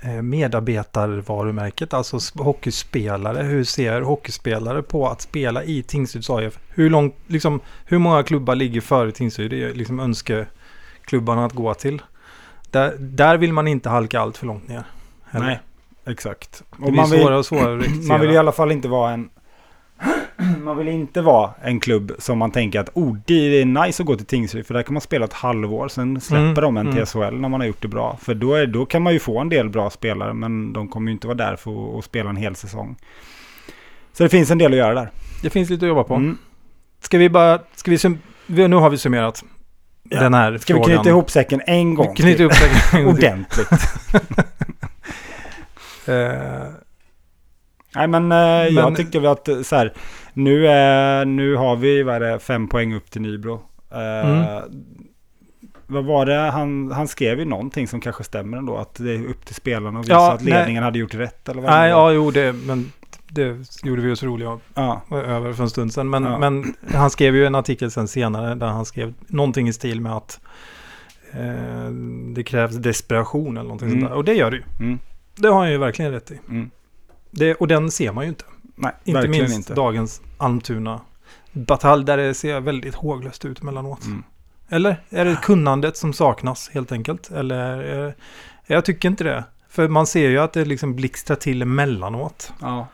eh, 0.00 0.22
medarbetarvarumärket, 0.22 1.94
alltså 1.94 2.18
hockeyspelare. 2.34 3.42
Hur 3.42 3.64
ser 3.64 4.00
hockeyspelare 4.00 4.82
på 4.82 5.08
att 5.08 5.20
spela 5.20 5.64
i 5.64 5.82
Tingsryds 5.82 6.30
AIF? 6.30 6.58
Hur, 6.68 6.90
långt, 6.90 7.14
liksom, 7.26 7.60
hur 7.84 7.98
många 7.98 8.22
klubbar 8.22 8.54
ligger 8.54 8.80
före 8.80 9.12
Tingsryd? 9.12 9.50
Det 9.50 9.64
är 9.64 9.74
liksom 9.74 10.14
klubbarna 11.04 11.44
att 11.44 11.52
gå 11.52 11.74
till. 11.74 12.02
Där, 12.70 12.96
där 12.98 13.36
vill 13.36 13.52
man 13.52 13.68
inte 13.68 13.88
halka 13.88 14.20
allt 14.20 14.36
för 14.36 14.46
långt 14.46 14.68
ner. 14.68 14.82
heller. 15.24 15.46
Nej, 15.46 15.60
exakt. 16.06 16.62
Det 16.76 16.82
blir 16.82 16.92
man 16.92 17.10
vill, 17.10 17.20
svårare 17.20 17.38
och 17.38 17.46
svårare 17.46 17.78
att 17.78 17.80
rekrytera. 17.86 18.08
man 18.08 18.20
vill 18.20 18.30
i 18.30 18.36
alla 18.36 18.52
fall 18.52 18.72
inte 18.72 18.88
vara 18.88 19.12
en... 19.12 19.30
Man 20.64 20.76
vill 20.76 20.88
inte 20.88 21.20
vara 21.20 21.50
en 21.62 21.80
klubb 21.80 22.12
som 22.18 22.38
man 22.38 22.50
tänker 22.50 22.80
att 22.80 22.90
oh, 22.94 23.16
det 23.24 23.34
är 23.34 23.64
nice 23.64 24.02
att 24.02 24.06
gå 24.06 24.16
till 24.16 24.26
Tingsryd 24.26 24.66
för 24.66 24.74
där 24.74 24.82
kan 24.82 24.94
man 24.94 25.00
spela 25.00 25.24
ett 25.24 25.32
halvår. 25.32 25.88
Sen 25.88 26.20
släpper 26.20 26.42
Mm, 26.42 26.54
de 26.54 26.76
en 26.76 26.86
mm. 26.86 26.96
till 26.96 27.06
SHL 27.06 27.34
när 27.34 27.48
man 27.48 27.60
har 27.60 27.66
gjort 27.66 27.82
det 27.82 27.88
bra. 27.88 28.18
För 28.22 28.34
då, 28.34 28.54
är, 28.54 28.66
då 28.66 28.86
kan 28.86 29.02
man 29.02 29.12
ju 29.12 29.18
få 29.18 29.40
en 29.40 29.48
del 29.48 29.68
bra 29.68 29.90
spelare 29.90 30.34
men 30.34 30.72
de 30.72 30.88
kommer 30.88 31.06
ju 31.08 31.12
inte 31.12 31.26
vara 31.26 31.36
där 31.36 31.56
för 31.56 31.98
att, 31.98 32.04
spela 32.04 32.30
en 32.30 32.36
hel 32.36 32.54
säsong. 32.56 32.96
Så 34.12 34.22
det 34.22 34.28
finns 34.28 34.50
en 34.50 34.58
del 34.58 34.72
att 34.72 34.78
göra 34.78 34.94
där. 34.94 35.10
Det 35.42 35.50
finns 35.50 35.70
lite 35.70 35.84
att 35.84 35.88
jobba 35.88 36.04
på. 36.04 36.14
Mm. 36.14 36.38
Ska 37.00 37.18
vi 37.18 37.30
bara... 37.30 37.60
Ska 37.74 37.90
vi 37.90 37.98
vi, 38.46 38.68
nu 38.68 38.76
har 38.76 38.90
vi 38.90 38.98
summerat 38.98 39.44
Ja. 40.10 40.20
den 40.20 40.34
här 40.34 40.58
Ska 40.58 40.74
vi 40.74 40.80
frågan. 40.80 40.96
knyta 40.96 41.08
ihop 41.10 41.30
säcken 41.30 41.60
en 41.66 41.94
gång? 41.94 42.14
Knyta 42.14 42.42
ihop 42.42 42.54
säcken 42.54 42.98
en 42.98 43.04
gång. 43.04 43.14
Ordentligt. 43.14 43.68
Eh, 46.08 46.66
Nej 47.96 48.08
men, 48.08 48.32
eh, 48.32 48.38
jag 48.74 48.84
Men- 48.84 48.94
tycker 48.94 49.20
väl 49.20 49.30
att 49.30 49.48
eh, 49.48 49.60
så 49.62 49.76
här, 49.76 49.92
nu, 50.32 50.68
är, 50.68 51.24
nu 51.24 51.54
har 51.54 51.76
vi 51.76 52.02
vad 52.02 52.22
det, 52.22 52.38
fem 52.38 52.68
poäng 52.68 52.94
upp 52.94 53.10
till 53.10 53.22
Nybro. 53.22 53.60
Eh, 53.92 54.30
Mm. 54.30 54.62
Vad 55.88 56.04
var 56.04 56.26
det, 56.26 56.34
han, 56.50 56.92
han 56.92 57.08
skrev 57.08 57.38
ju 57.38 57.44
någonting 57.44 57.88
som 57.88 58.00
kanske 58.00 58.24
stämmer 58.24 58.58
ändå, 58.58 58.76
att 58.76 58.94
det 58.94 59.12
är 59.14 59.26
upp 59.26 59.44
till 59.46 59.54
spelarna 59.54 60.00
att 60.00 60.04
visa 60.06 60.14
Ja, 60.14 60.32
att 60.32 60.42
nej. 60.44 60.52
ledningen 60.52 60.82
hade 60.82 60.98
gjort 60.98 61.14
rätt 61.14 61.48
eller 61.48 61.62
vad 61.62 61.70
nej, 61.70 61.90
ja, 61.90 62.12
jo, 62.12 62.30
det, 62.30 62.52
men 62.52 62.92
det 63.28 63.56
gjorde 63.84 64.02
vi 64.02 64.12
oss 64.12 64.22
roliga 64.22 64.58
ja. 64.74 65.02
över 65.10 65.52
för 65.52 65.62
en 65.62 65.70
stund 65.70 65.92
sedan. 65.92 66.10
Men, 66.10 66.24
Ja. 66.24 66.38
men 66.38 66.74
han 66.94 67.10
skrev 67.10 67.36
ju 67.36 67.46
en 67.46 67.54
artikel 67.54 67.90
sen 67.90 68.08
senare 68.08 68.54
där 68.54 68.66
han 68.66 68.84
skrev 68.84 69.14
någonting 69.26 69.68
i 69.68 69.72
stil 69.72 70.00
med 70.00 70.12
att 70.12 70.40
eh, 71.32 71.90
det 72.34 72.42
krävs 72.42 72.76
desperation 72.76 73.56
eller 73.56 73.62
någonting 73.68 73.88
Mm. 73.88 74.00
sånt 74.00 74.10
där. 74.10 74.16
Och 74.16 74.24
det 74.24 74.34
gör 74.34 74.50
det 74.50 74.56
ju. 74.56 74.62
Mm. 74.80 74.98
Det 75.36 75.48
har 75.48 75.58
han 75.58 75.70
ju 75.70 75.78
verkligen 75.78 76.10
rätt 76.12 76.30
i. 76.30 76.38
Mm. 76.48 76.70
Det, 77.36 77.54
och 77.54 77.68
den 77.68 77.90
ser 77.90 78.12
man 78.12 78.24
ju 78.24 78.28
inte. 78.28 78.44
Nej, 78.74 78.92
Inte 79.04 79.28
minst 79.28 79.56
inte. 79.56 79.74
dagens 79.74 80.20
Almtuna 80.38 81.00
batalj 81.52 82.04
där 82.04 82.16
det 82.16 82.34
ser 82.34 82.60
väldigt 82.60 82.94
håglöst 82.94 83.44
ut 83.44 83.62
emellanåt. 83.62 84.04
Mm. 84.04 84.22
Eller 84.68 84.96
är 85.10 85.24
det 85.24 85.38
kunnandet 85.42 85.96
som 85.96 86.12
saknas 86.12 86.70
helt 86.72 86.92
enkelt? 86.92 87.30
Eller 87.30 88.14
jag 88.66 88.84
tycker 88.84 89.08
inte 89.08 89.24
det. 89.24 89.44
För 89.68 89.88
man 89.88 90.06
ser 90.06 90.28
ju 90.28 90.38
att 90.38 90.52
det 90.52 90.64
liksom 90.64 90.94
blixtrar 90.94 91.36
till 91.36 91.62
emellanåt. 91.62 92.52
Ja, 92.60 92.86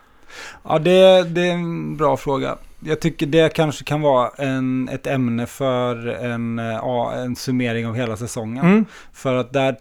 ja 0.63 0.79
det, 0.79 1.23
det 1.23 1.41
är 1.41 1.53
en 1.53 1.97
bra 1.97 2.17
fråga. 2.17 2.57
Jag 2.79 2.99
tycker 2.99 3.25
det 3.25 3.53
kanske 3.53 3.83
kan 3.83 4.01
vara 4.01 4.29
en, 4.37 4.89
ett 4.89 5.07
ämne 5.07 5.45
för 5.45 6.07
en, 6.07 6.59
eh, 6.59 6.65
ja, 6.65 7.13
en 7.13 7.35
summering 7.35 7.87
av 7.87 7.95
hela 7.95 8.17
säsongen. 8.17 8.65
Mm. 8.65 8.85
För 9.13 9.35
att 9.35 9.53
där 9.53 9.77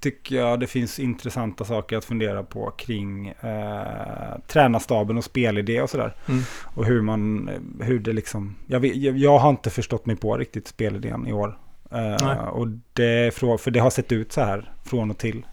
tycker 0.00 0.36
jag 0.36 0.60
det 0.60 0.66
finns 0.66 0.98
intressanta 0.98 1.64
saker 1.64 1.96
att 1.96 2.04
fundera 2.04 2.42
på 2.42 2.70
kring 2.70 3.28
eh, 3.28 4.38
tränarstaben 4.46 5.18
och 5.18 5.24
spelidé 5.24 5.80
och 5.80 5.90
sådär. 5.90 6.14
Mm. 6.28 6.42
Och 6.64 6.84
hur 6.84 7.02
man, 7.02 7.50
hur 7.80 7.98
det 7.98 8.12
liksom, 8.12 8.56
jag, 8.66 8.80
vet, 8.80 8.96
jag, 8.96 9.18
jag 9.18 9.38
har 9.38 9.50
inte 9.50 9.70
förstått 9.70 10.06
mig 10.06 10.16
på 10.16 10.36
riktigt 10.36 10.68
spelidén 10.68 11.26
i 11.26 11.32
år. 11.32 11.58
Eh, 11.90 12.44
och 12.48 12.68
det 12.92 13.34
för 13.34 13.70
det 13.70 13.80
har 13.80 13.90
sett 13.90 14.12
ut 14.12 14.32
så 14.32 14.40
här 14.40 14.72
från 14.84 15.10
och 15.10 15.18
till. 15.18 15.46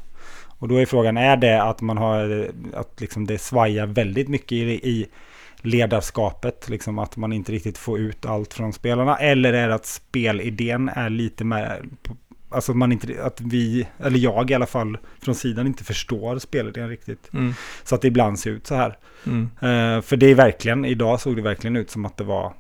Och 0.57 0.67
då 0.67 0.75
är 0.75 0.85
frågan, 0.85 1.17
är 1.17 1.37
det 1.37 1.63
att 1.63 1.81
man 1.81 1.97
har, 1.97 2.51
att 2.73 3.01
liksom 3.01 3.27
det 3.27 3.37
svajar 3.37 3.85
väldigt 3.85 4.27
mycket 4.27 4.51
i, 4.51 4.89
i 4.89 5.07
ledarskapet, 5.61 6.69
liksom 6.69 6.99
att 6.99 7.17
man 7.17 7.33
inte 7.33 7.51
riktigt 7.51 7.77
får 7.77 7.99
ut 7.99 8.25
allt 8.25 8.53
från 8.53 8.73
spelarna, 8.73 9.17
eller 9.17 9.53
är 9.53 9.67
det 9.67 9.75
att 9.75 9.85
spelidén 9.85 10.89
är 10.89 11.09
lite 11.09 11.43
mer, 11.43 11.85
alltså 12.55 12.71
att 12.71 12.77
man 12.77 12.91
inte, 12.91 13.23
att 13.23 13.41
vi, 13.41 13.87
eller 13.99 14.19
jag 14.19 14.51
i 14.51 14.53
alla 14.53 14.65
fall, 14.65 14.97
från 15.19 15.35
sidan 15.35 15.67
inte 15.67 15.83
förstår 15.83 16.39
spelidén 16.39 16.89
riktigt. 16.89 17.33
Mm. 17.33 17.53
Så 17.83 17.95
att 17.95 18.01
det 18.01 18.07
ibland 18.07 18.39
ser 18.39 18.51
ut 18.51 18.67
så 18.67 18.75
här. 18.75 18.97
Mm. 19.25 19.43
Eh, 19.55 20.01
för 20.01 20.17
det 20.17 20.25
är 20.25 20.35
verkligen, 20.35 20.85
idag 20.85 21.21
såg 21.21 21.35
det 21.35 21.41
verkligen 21.41 21.75
ut 21.75 21.91
som 21.91 22.05
att 22.05 22.17
det 22.17 22.23
var, 22.23 22.53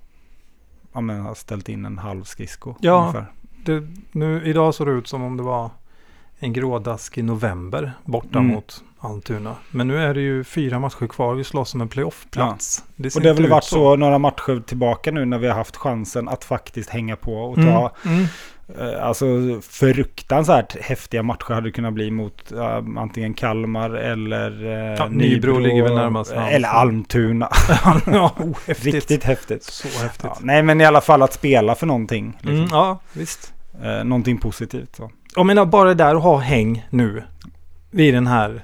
ja 0.93 1.01
men 1.01 1.19
har 1.21 1.35
ställt 1.35 1.69
in 1.69 1.85
en 1.85 1.97
halv 1.97 2.23
skridsko. 2.23 2.75
Ja. 2.79 2.99
ungefär. 2.99 3.25
Det, 3.65 3.87
nu, 4.11 4.41
idag 4.45 4.75
såg 4.75 4.87
det 4.87 4.93
ut 4.93 5.07
som 5.07 5.23
om 5.23 5.37
det 5.37 5.43
var 5.43 5.69
en 6.39 6.53
grådask 6.53 7.17
i 7.17 7.21
november 7.21 7.91
borta 8.03 8.39
Mm. 8.39 8.51
mot 8.51 8.83
Almtuna. 8.99 9.55
Men 9.71 9.87
nu 9.87 9.97
är 9.97 10.13
det 10.13 10.21
ju 10.21 10.43
fyra 10.43 10.79
matcher 10.79 11.07
kvar. 11.07 11.33
Vi 11.35 11.43
slåss 11.43 11.73
om 11.75 11.81
en 11.81 11.87
playoffplats. 11.87 12.83
Det 12.95 13.09
ser 13.09 13.19
Och 13.19 13.23
det 13.23 13.29
har 13.29 13.35
väl 13.35 13.49
varit 13.49 13.63
så 13.63 13.95
några 13.95 14.17
matcher 14.17 14.63
tillbaka 14.67 15.11
nu 15.11 15.25
när 15.25 15.37
vi 15.37 15.47
har 15.47 15.55
haft 15.55 15.75
chansen 15.75 16.29
att 16.29 16.43
faktiskt 16.43 16.89
hänga 16.89 17.15
på 17.15 17.33
och 17.33 17.55
ta 17.55 17.91
Mm. 18.05 18.17
Mm. 18.17 18.27
Eh, 18.79 19.05
alltså 19.05 19.25
fruktansvärt 19.61 20.81
häftiga 20.81 21.23
matcher 21.23 21.53
hade 21.53 21.67
det 21.67 21.71
kunnat 21.71 21.93
bli 21.93 22.11
mot 22.11 22.51
eh, 22.51 22.75
antingen 22.97 23.33
Kalmar 23.33 23.89
eller 23.89 24.65
eh, 24.65 24.95
Ja, 24.97 25.07
Nybro 25.07 25.59
ligger 25.59 25.83
väl 25.83 25.95
närmast. 25.95 26.31
Eller 26.31 26.69
Almtuna. 26.69 27.49
ja, 28.05 28.31
oh, 28.37 28.57
häftigt. 28.67 28.93
Riktigt 28.93 29.23
häftigt. 29.23 29.63
Så 29.63 29.87
häftigt. 30.03 30.23
Ja, 30.23 30.37
nej 30.41 30.63
men 30.63 30.81
i 30.81 30.85
alla 30.85 31.01
fall 31.01 31.21
att 31.21 31.33
spela 31.33 31.75
för 31.75 31.85
någonting. 31.85 32.37
Liksom. 32.41 32.55
Mm, 32.55 32.67
ja, 32.71 32.99
visst. 33.13 33.53
Eh, 33.83 34.03
någonting 34.03 34.37
positivt. 34.37 34.95
Så. 34.95 35.11
Jag 35.35 35.45
menar 35.45 35.65
bara 35.65 35.89
det 35.89 35.95
där 35.95 36.15
att 36.15 36.23
ha 36.23 36.37
häng 36.37 36.87
nu. 36.89 37.23
Vid 37.91 38.13
den 38.13 38.27
här 38.27 38.61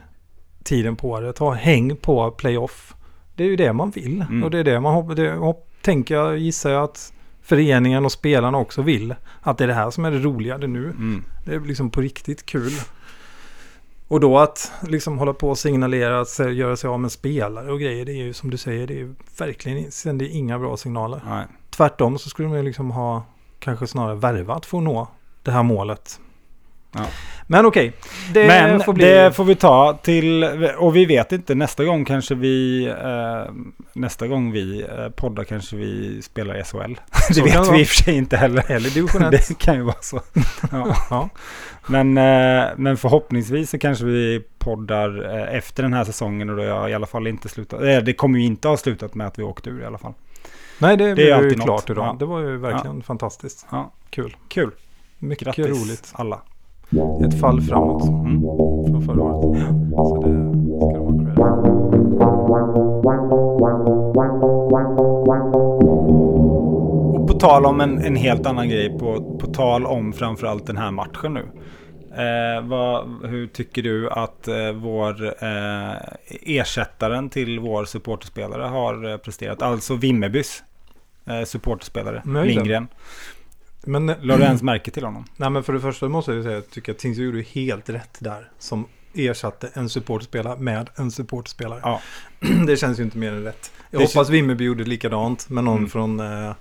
tiden 0.64 0.96
på 0.96 1.10
året. 1.10 1.38
Ha 1.38 1.54
häng 1.54 1.96
på 1.96 2.32
playoff. 2.32 2.96
Det 3.36 3.44
är 3.44 3.48
ju 3.48 3.56
det 3.56 3.74
man 3.74 3.92
vill. 3.92 4.22
Mm. 4.22 4.44
Och 4.44 4.52
det 4.52 4.60
är 4.60 4.64
det 4.64 4.80
man. 4.80 5.16
Det 5.16 5.32
hopp, 5.32 5.68
tänker 5.82 6.16
jag, 6.16 6.38
gissar 6.38 6.70
jag 6.70 6.84
att 6.84 7.14
föreningen 7.42 8.06
och 8.06 8.12
spelarna 8.12 8.58
också 8.58 8.82
vill. 8.82 9.16
Att 9.42 9.58
det 9.58 9.64
är 9.64 9.68
det 9.68 9.74
här 9.74 9.92
som 9.92 10.06
är 10.06 10.12
det 10.12 10.20
roliga 10.20 10.58
det 10.58 10.68
nu. 10.68 10.86
Mm. 10.86 11.24
Det 11.46 11.56
är 11.56 11.60
liksom 11.60 11.90
på 11.90 12.02
riktigt 12.02 12.46
kul. 12.46 12.72
Och 14.08 14.20
då 14.20 14.40
att 14.40 14.72
liksom 14.88 15.18
hålla 15.18 15.34
på 15.34 15.50
och 15.50 15.58
signalera 15.58 16.22
att 16.22 16.54
göra 16.54 16.78
sig 16.78 16.88
av 16.88 17.00
med 17.00 17.12
spelare 17.12 17.72
och 17.72 17.80
grejer. 17.80 18.06
Det 18.06 18.12
är 18.12 18.24
ju 18.24 18.34
som 18.34 18.50
du 18.50 18.58
säger, 18.58 18.88
det 18.88 19.02
är 19.02 19.16
verkligen 19.38 19.78
är 20.22 20.36
inga 20.36 20.60
bra 20.60 20.78
signaler. 20.78 21.22
Nej. 21.30 21.46
Tvärtom 21.70 22.20
så 22.20 22.30
skulle 22.30 22.48
man 22.48 22.58
ju 22.58 22.64
liksom 22.64 22.92
ha 22.92 23.24
kanske 23.60 23.88
snarare 23.88 24.16
värvat 24.16 24.66
för 24.66 24.78
att 24.78 24.84
nå 24.84 25.08
det 25.44 25.52
här 25.52 25.64
målet. 25.64 26.20
Ja. 26.92 27.06
Men 27.48 27.66
okej, 27.66 27.94
det 28.34 28.48
Men 28.48 28.80
får 28.80 28.94
bli... 28.94 29.06
det 29.06 29.32
får 29.32 29.44
vi 29.44 29.56
ta 29.56 29.94
till, 29.94 30.44
och 30.78 30.96
vi 30.96 31.06
vet 31.06 31.32
inte, 31.32 31.56
nästa 31.56 31.86
gång 31.86 32.06
kanske 32.06 32.36
vi, 32.36 32.86
eh, 32.86 33.54
nästa 33.94 34.28
gång 34.28 34.52
vi 34.52 34.82
eh, 34.82 35.10
poddar 35.10 35.44
kanske 35.44 35.76
vi 35.76 36.22
spelar 36.22 36.60
i 36.60 36.64
SHL. 36.64 36.94
Det 37.28 37.34
Så 37.34 37.44
vet 37.44 37.54
det 37.54 37.72
vi 37.72 37.82
i 37.82 37.84
och 37.84 37.88
för 37.88 38.04
sig 38.04 38.16
inte 38.16 38.38
heller. 38.38 38.72
Eller 38.72 38.90
division 38.90 39.22
1. 39.24 39.32
Det 39.48 39.58
kan 39.58 39.76
ju 39.76 39.82
vara 39.82 40.02
så. 40.02 40.22
Ja. 40.72 40.96
ja. 41.10 41.30
Men, 41.88 42.18
eh, 42.18 42.70
men 42.78 42.98
förhoppningsvis 42.98 43.70
så 43.70 43.80
kanske 43.80 44.06
vi 44.06 44.44
poddar 44.58 45.38
eh, 45.38 45.58
efter 45.58 45.84
den 45.84 45.94
här 45.94 46.04
säsongen 46.04 46.50
och 46.50 46.56
då 46.56 46.64
jag 46.64 46.90
i 46.90 46.94
alla 46.94 47.08
fall 47.08 47.28
inte 47.28 47.50
slutat. 47.50 47.82
Eh, 47.82 47.98
det 47.98 48.14
kommer 48.14 48.40
ju 48.40 48.46
inte 48.46 48.68
ha 48.68 48.78
slutat 48.78 49.16
med 49.16 49.28
att 49.28 49.40
vi 49.40 49.44
åkte 49.44 49.70
ur 49.70 49.82
i 49.82 49.86
alla 49.86 49.98
fall. 49.98 50.14
Nej, 50.80 50.98
det, 50.98 51.04
är 51.04 51.16
blev 51.16 51.28
ju 51.28 51.34
alltid 51.34 51.58
något. 51.58 51.66
klart 51.66 51.90
idag. 51.90 52.06
Ja. 52.06 52.16
Det 52.20 52.26
var 52.26 52.40
ju 52.40 52.58
verkligen 52.58 53.04
fantastiskt. 53.04 53.68
Kul. 54.10 54.36
Kul. 54.48 54.72
Mycket 55.18 55.46
Grattis 55.46 55.68
roligt. 55.68 56.10
alla. 56.14 56.42
Ett 57.26 57.40
fall 57.40 57.62
framåt 57.62 58.04
Mm. 58.10 58.42
från 58.92 59.02
förra 59.02 59.22
året. 59.24 59.64
Så 59.96 60.16
det 60.16 60.32
ska 60.78 60.98
de 60.98 61.06
ha 61.06 61.26
cred. 61.26 62.42
Och 67.16 67.28
på 67.28 67.34
tal 67.34 67.66
om 67.66 67.82
en, 67.82 67.98
en 68.00 68.16
helt 68.16 68.46
annan 68.46 68.70
grej, 68.70 68.98
på, 69.00 69.38
på 69.40 69.48
tal 69.48 69.86
om 69.86 70.14
framförallt 70.14 70.66
den 70.68 70.78
här 70.78 70.92
matchen 70.92 71.34
nu. 71.34 71.46
Eh, 72.16 72.62
vad, 72.68 73.08
hur 73.24 73.48
tycker 73.48 73.82
du 73.84 74.10
att 74.10 74.48
eh, 74.48 74.72
vår 74.74 75.26
eh, 75.44 75.96
ersättaren 76.58 77.30
till 77.30 77.60
vår 77.60 77.86
supporterspelare 77.86 78.64
har 78.64 79.12
eh, 79.12 79.18
presterat? 79.18 79.62
Alltså 79.62 79.96
Vimmerbys 79.96 80.64
eh, 81.26 81.44
supporterspelare, 81.46 82.22
Möjligen. 82.26 82.58
Lindgren. 82.58 82.88
Men, 83.84 84.06
Lade 84.08 84.38
du 84.38 84.44
ens 84.44 84.62
märke 84.62 84.92
till 84.92 85.04
honom? 85.04 85.26
nej, 85.38 85.50
men 85.50 85.64
för 85.64 85.74
det 85.74 85.80
första 85.80 86.10
måste 86.10 86.32
jag 86.34 86.44
säga 86.44 86.58
att 86.58 86.64
jag 86.64 86.72
tycker 86.74 86.92
att 86.92 86.98
Tingsryd 86.98 87.26
gjorde 87.26 87.42
helt 87.42 87.90
rätt 87.90 88.18
där. 88.20 88.50
Som 88.60 88.86
ersatte 89.14 89.70
en 89.74 89.90
supportspelare 89.90 90.58
med 90.60 90.90
en 90.96 91.12
supportspelare. 91.12 91.80
Ja. 91.84 92.02
det 92.68 92.78
känns 92.78 93.00
ju 93.00 93.04
inte 93.04 93.18
mer 93.18 93.32
än 93.32 93.44
rätt. 93.44 93.72
Jag 93.92 94.02
Det 94.02 94.06
hoppas 94.06 94.30
Vimmerby 94.30 94.64
gjorde 94.64 94.84
likadant 94.84 95.50
med 95.50 95.64
någon 95.64 95.78
Mm. 95.78 95.90
från 95.90 96.20
eh, 96.20 96.54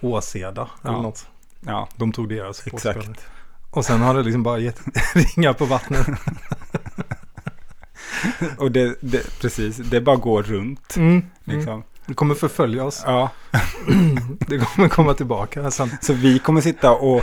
Åseda 0.00 0.68
eller 0.84 0.94
Ja. 0.94 1.02
något. 1.02 1.26
Ja, 1.60 1.88
De 1.96 2.12
tog 2.12 2.28
deras 2.28 2.56
supportspelare. 2.56 2.98
exakt. 3.00 3.26
Och 3.70 3.84
sen 3.84 4.00
har 4.00 4.14
det 4.14 4.22
liksom 4.22 4.42
bara 4.42 4.58
gett 4.58 4.80
ringar 5.36 5.52
på 5.52 5.64
vattnet. 5.64 6.06
Och 8.58 8.72
det, 8.72 8.96
det, 9.00 9.40
precis, 9.40 9.76
det 9.76 10.00
bara 10.00 10.16
går 10.16 10.42
runt. 10.42 10.96
Mm. 10.96 11.22
Mm. 11.46 11.82
Det 12.06 12.14
kommer 12.14 12.34
förfölja 12.34 12.84
oss. 12.84 13.02
Ja, 13.06 13.30
Det 14.46 14.58
kommer 14.58 14.88
komma 14.88 15.14
tillbaka 15.14 15.70
sen. 15.70 15.90
så 16.00 16.12
vi 16.12 16.38
kommer 16.38 16.60
sitta 16.60 16.90
och 16.92 17.22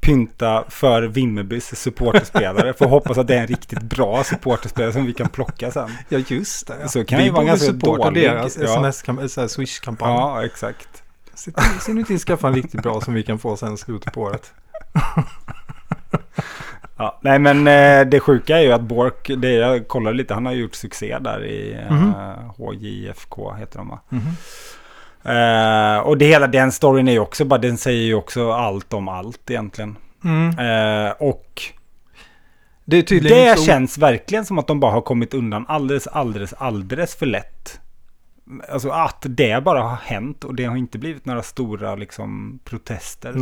pynta 0.00 0.64
för 0.68 1.02
Vimmerbys 1.02 1.76
supporterspelare. 1.80 2.74
För 2.74 2.84
att 2.84 2.90
hoppas 2.90 3.18
att 3.18 3.26
det 3.26 3.34
är 3.36 3.40
en 3.40 3.46
riktigt 3.46 3.82
bra 3.82 4.24
supporterspelare 4.24 4.92
som 4.92 5.06
vi 5.06 5.12
kan 5.12 5.28
plocka 5.28 5.70
sen. 5.70 5.90
Ja, 6.08 6.18
just 6.28 6.66
det. 6.66 6.76
Ja. 6.82 6.88
Så 6.88 7.04
kan 7.04 7.18
vi 7.18 7.24
ju 7.24 7.30
vara 7.30 7.44
ganska 7.44 7.72
dålig. 7.72 8.14
deras 8.24 8.56
Ja. 8.56 8.64
sms-kampanj, 8.64 9.28
här 9.36 9.48
Swish-kampanj. 9.48 10.12
Ja, 10.14 10.44
exakt. 10.44 11.02
Se 11.34 11.50
till- 11.84 12.14
att 12.14 12.20
skaffa 12.20 12.48
en 12.48 12.54
riktigt 12.54 12.82
bra 12.82 13.00
som 13.00 13.14
vi 13.14 13.22
kan 13.22 13.38
få 13.38 13.56
sen 13.56 13.76
slutet 13.78 14.12
på 14.12 14.20
året. 14.20 14.52
Ja, 17.00 17.18
nej 17.20 17.38
men 17.38 17.66
eh, 17.66 18.08
det 18.08 18.20
sjuka 18.20 18.58
är 18.58 18.62
ju 18.62 18.72
att 18.72 18.80
Bork, 18.80 19.30
det 19.38 19.52
jag 19.52 19.88
kollade 19.88 20.16
lite, 20.16 20.34
han 20.34 20.46
har 20.46 20.52
gjort 20.52 20.74
succé 20.74 21.18
där 21.20 21.44
i 21.44 21.72
eh, 21.72 21.92
HJFK 22.56 23.52
heter 23.54 23.78
de 23.78 23.88
va? 23.88 24.00
Mhm. 24.08 24.36
Eh, 25.24 25.98
och 25.98 26.18
det 26.18 26.24
hela 26.24 26.46
den 26.46 26.72
storyn 26.72 27.08
är 27.08 27.12
ju 27.12 27.18
också 27.18 27.44
bara, 27.44 27.58
den 27.58 27.78
säger 27.78 28.02
ju 28.02 28.14
också 28.14 28.52
allt 28.52 28.92
om 28.92 29.08
allt 29.08 29.50
egentligen. 29.50 29.96
Mm. 30.24 30.58
Eh, 30.58 31.12
och 31.18 31.62
Det 32.84 33.02
det 33.02 33.58
känns 33.66 33.98
verkligen 33.98 34.44
som 34.44 34.58
att 34.58 34.66
de 34.66 34.80
bara 34.80 34.92
har 34.92 35.00
kommit 35.00 35.34
undan 35.34 35.64
alldeles, 35.68 36.06
alldeles, 36.06 36.52
alldeles 36.52 37.14
för 37.14 37.26
lätt. 37.26 37.80
Alltså 38.72 38.90
att 38.90 39.26
det 39.28 39.64
bara 39.64 39.82
har 39.82 39.96
hänt 39.96 40.44
och 40.44 40.54
det 40.54 40.64
har 40.64 40.76
inte 40.76 40.98
blivit 40.98 41.26
några 41.26 41.42
stora 41.42 41.94
liksom 41.94 42.58
protester. 42.64 43.34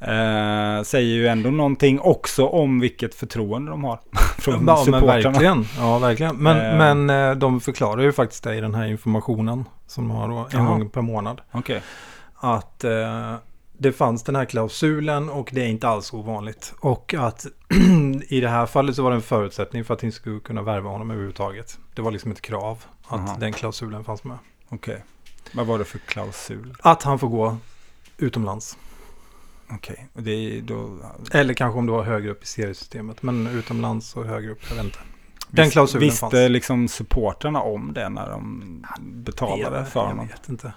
Eh, 0.00 0.82
säger 0.82 1.14
ju 1.14 1.26
ändå 1.28 1.50
någonting 1.50 2.00
också 2.00 2.46
om 2.46 2.80
vilket 2.80 3.14
förtroende 3.14 3.70
de 3.70 3.84
har 3.84 4.00
från 4.38 4.54
Ja, 4.54 4.60
men 4.60 4.76
supportrarna. 4.84 5.22
verkligen. 5.22 5.64
Ja, 5.78 5.98
verkligen. 5.98 6.36
Men, 6.36 6.56
Eh. 6.56 6.78
men 6.96 7.10
eh, 7.30 7.34
de 7.36 7.60
förklarar 7.60 8.02
ju 8.02 8.12
faktiskt 8.12 8.44
det 8.44 8.54
i 8.54 8.60
den 8.60 8.74
här 8.74 8.86
informationen 8.86 9.64
som 9.86 10.08
de 10.08 10.16
har 10.16 10.28
då 10.28 10.34
en 10.36 10.46
Jaha. 10.52 10.64
gång 10.68 10.88
per 10.90 11.02
månad. 11.02 11.40
Okej. 11.52 11.82
Att 12.36 12.84
eh, 12.84 13.34
det 13.78 13.92
fanns 13.92 14.22
den 14.22 14.36
här 14.36 14.44
klausulen 14.44 15.30
och 15.30 15.50
det 15.52 15.60
är 15.62 15.66
inte 15.68 15.88
alls 15.88 16.12
ovanligt. 16.12 16.74
Och 16.80 17.14
att 17.18 17.46
i 18.30 18.40
det 18.40 18.48
här 18.48 18.66
fallet 18.66 18.96
så 18.96 19.02
var 19.02 19.10
det 19.10 19.16
en 19.16 19.22
förutsättning 19.22 19.84
för 19.84 19.94
att 19.94 20.02
inte 20.02 20.16
skulle 20.16 20.40
kunna 20.40 20.62
värva 20.62 20.90
honom 20.90 21.10
överhuvudtaget. 21.10 21.78
Det 21.94 22.02
var 22.02 22.10
liksom 22.10 22.30
ett 22.30 22.40
krav 22.40 22.84
att 23.06 23.12
Aha. 23.20 23.36
den 23.40 23.52
klausulen 23.52 24.04
fanns 24.04 24.24
med. 24.24 24.38
Okej. 24.68 25.04
Vad 25.52 25.66
var 25.66 25.78
det 25.78 25.84
för 25.84 25.98
klausul? 25.98 26.74
Att 26.80 27.02
han 27.02 27.18
får 27.18 27.28
gå 27.28 27.56
utomlands. 28.18 28.78
Okej. 29.70 30.06
Är 30.14 30.60
då... 30.62 30.98
Eller 31.32 31.54
kanske 31.54 31.78
om 31.78 31.86
det 31.86 31.92
var 31.92 32.02
högre 32.02 32.30
upp 32.30 32.42
i 32.42 32.46
seriesystemet. 32.46 33.22
Men 33.22 33.46
utomlands 33.46 34.16
och 34.16 34.24
högre 34.24 34.50
upp, 34.50 34.58
jag 34.68 34.76
vet 34.76 34.84
inte. 34.84 34.98
Den 35.48 35.70
klausulen 35.70 36.08
Visste 36.08 36.20
fanns. 36.20 36.50
liksom 36.50 36.88
supportrarna 36.88 37.60
om 37.60 37.92
det 37.92 38.08
när 38.08 38.30
de 38.30 38.86
betalade 39.00 39.76
Jag- 39.78 39.88
för 39.88 40.00
jag 40.00 40.06
honom? 40.06 40.26
vet 40.26 40.48
inte. 40.48 40.72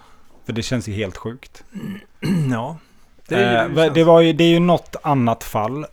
För 0.46 0.52
det 0.52 0.62
känns 0.62 0.88
ju 0.88 0.92
helt 0.92 1.16
sjukt. 1.16 1.64
Ja. 2.50 2.78
Det, 3.28 3.36
Det, 3.36 3.84
eh, 3.86 3.92
det, 3.92 4.04
var 4.04 4.20
ju, 4.20 4.32
det 4.32 4.44
är 4.44 4.48
ju 4.48 4.60
något 4.60 4.96
annat 5.02 5.44
fall. 5.44 5.86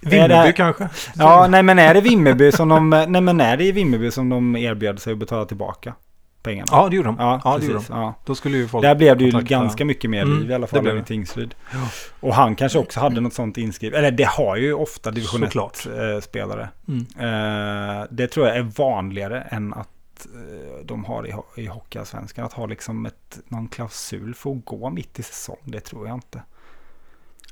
Vimmerby 0.00 0.34
det- 0.46 0.52
kanske? 0.52 0.88
Ja, 1.16 1.46
nej 1.50 1.62
men 1.62 1.78
är 1.78 1.94
det 1.94 2.00
Vimmerby 2.00 2.52
som 2.52 2.68
de... 2.68 2.90
Nej 2.90 3.20
men 3.20 3.40
är 3.40 3.56
det 3.56 3.64
i 3.64 3.72
Vimmerby 3.72 4.10
som 4.10 4.28
de 4.28 4.56
erbjöd 4.56 5.00
sig 5.00 5.12
att 5.12 5.18
betala 5.18 5.44
tillbaka 5.44 5.94
pengarna? 6.42 6.68
Ja, 6.72 6.88
det 6.88 6.96
gjorde 6.96 7.08
de. 7.08 7.16
ja, 7.18 7.40
Ja, 7.44 7.58
det 7.58 7.64
gjorde 7.64 7.74
precis. 7.78 7.90
Ja. 7.90 8.14
Då 8.24 8.34
skulle 8.34 8.56
ju 8.56 8.68
folk 8.68 8.82
Där 8.82 8.94
blev 8.94 9.18
det 9.18 9.24
ju 9.24 9.30
ganska 9.30 9.84
mycket 9.84 10.10
mer 10.10 10.22
Mm, 10.22 10.38
liv 10.38 10.50
i 10.50 10.54
alla 10.54 10.66
fall 10.66 10.86
än 10.86 10.98
i. 10.98 11.04
Tingsryd. 11.04 11.54
Ja. 11.72 11.78
Och 12.20 12.34
han 12.34 12.56
kanske 12.56 12.78
också 12.78 13.00
hade 13.00 13.20
något 13.20 13.34
sånt 13.34 13.56
inskrivet. 13.58 13.98
Eller 13.98 14.10
det 14.10 14.26
har 14.28 14.56
ju 14.56 14.72
ofta 14.74 15.10
division 15.10 15.40
Såklart. 15.40 15.74
1-spelare. 15.86 16.68
Mm. 16.88 17.06
Eh, 17.18 18.06
det 18.10 18.26
tror 18.28 18.46
jag 18.46 18.56
är 18.56 18.62
vanligare 18.62 19.40
än 19.42 19.74
att 19.74 20.26
eh, 20.34 20.84
de 20.84 21.04
har 21.04 21.26
i, 21.26 21.34
i 21.62 21.66
Hockeyallsvenskan. 21.66 22.44
Att 22.44 22.52
ha 22.52 22.66
liksom 22.66 23.06
ett, 23.06 23.38
någon 23.48 23.68
klausul 23.68 24.34
för 24.34 24.50
att 24.52 24.64
gå 24.64 24.90
mitt 24.90 25.18
i 25.18 25.22
säsong. 25.22 25.58
Det 25.64 25.80
tror 25.80 26.06
jag 26.06 26.16
inte. 26.16 26.42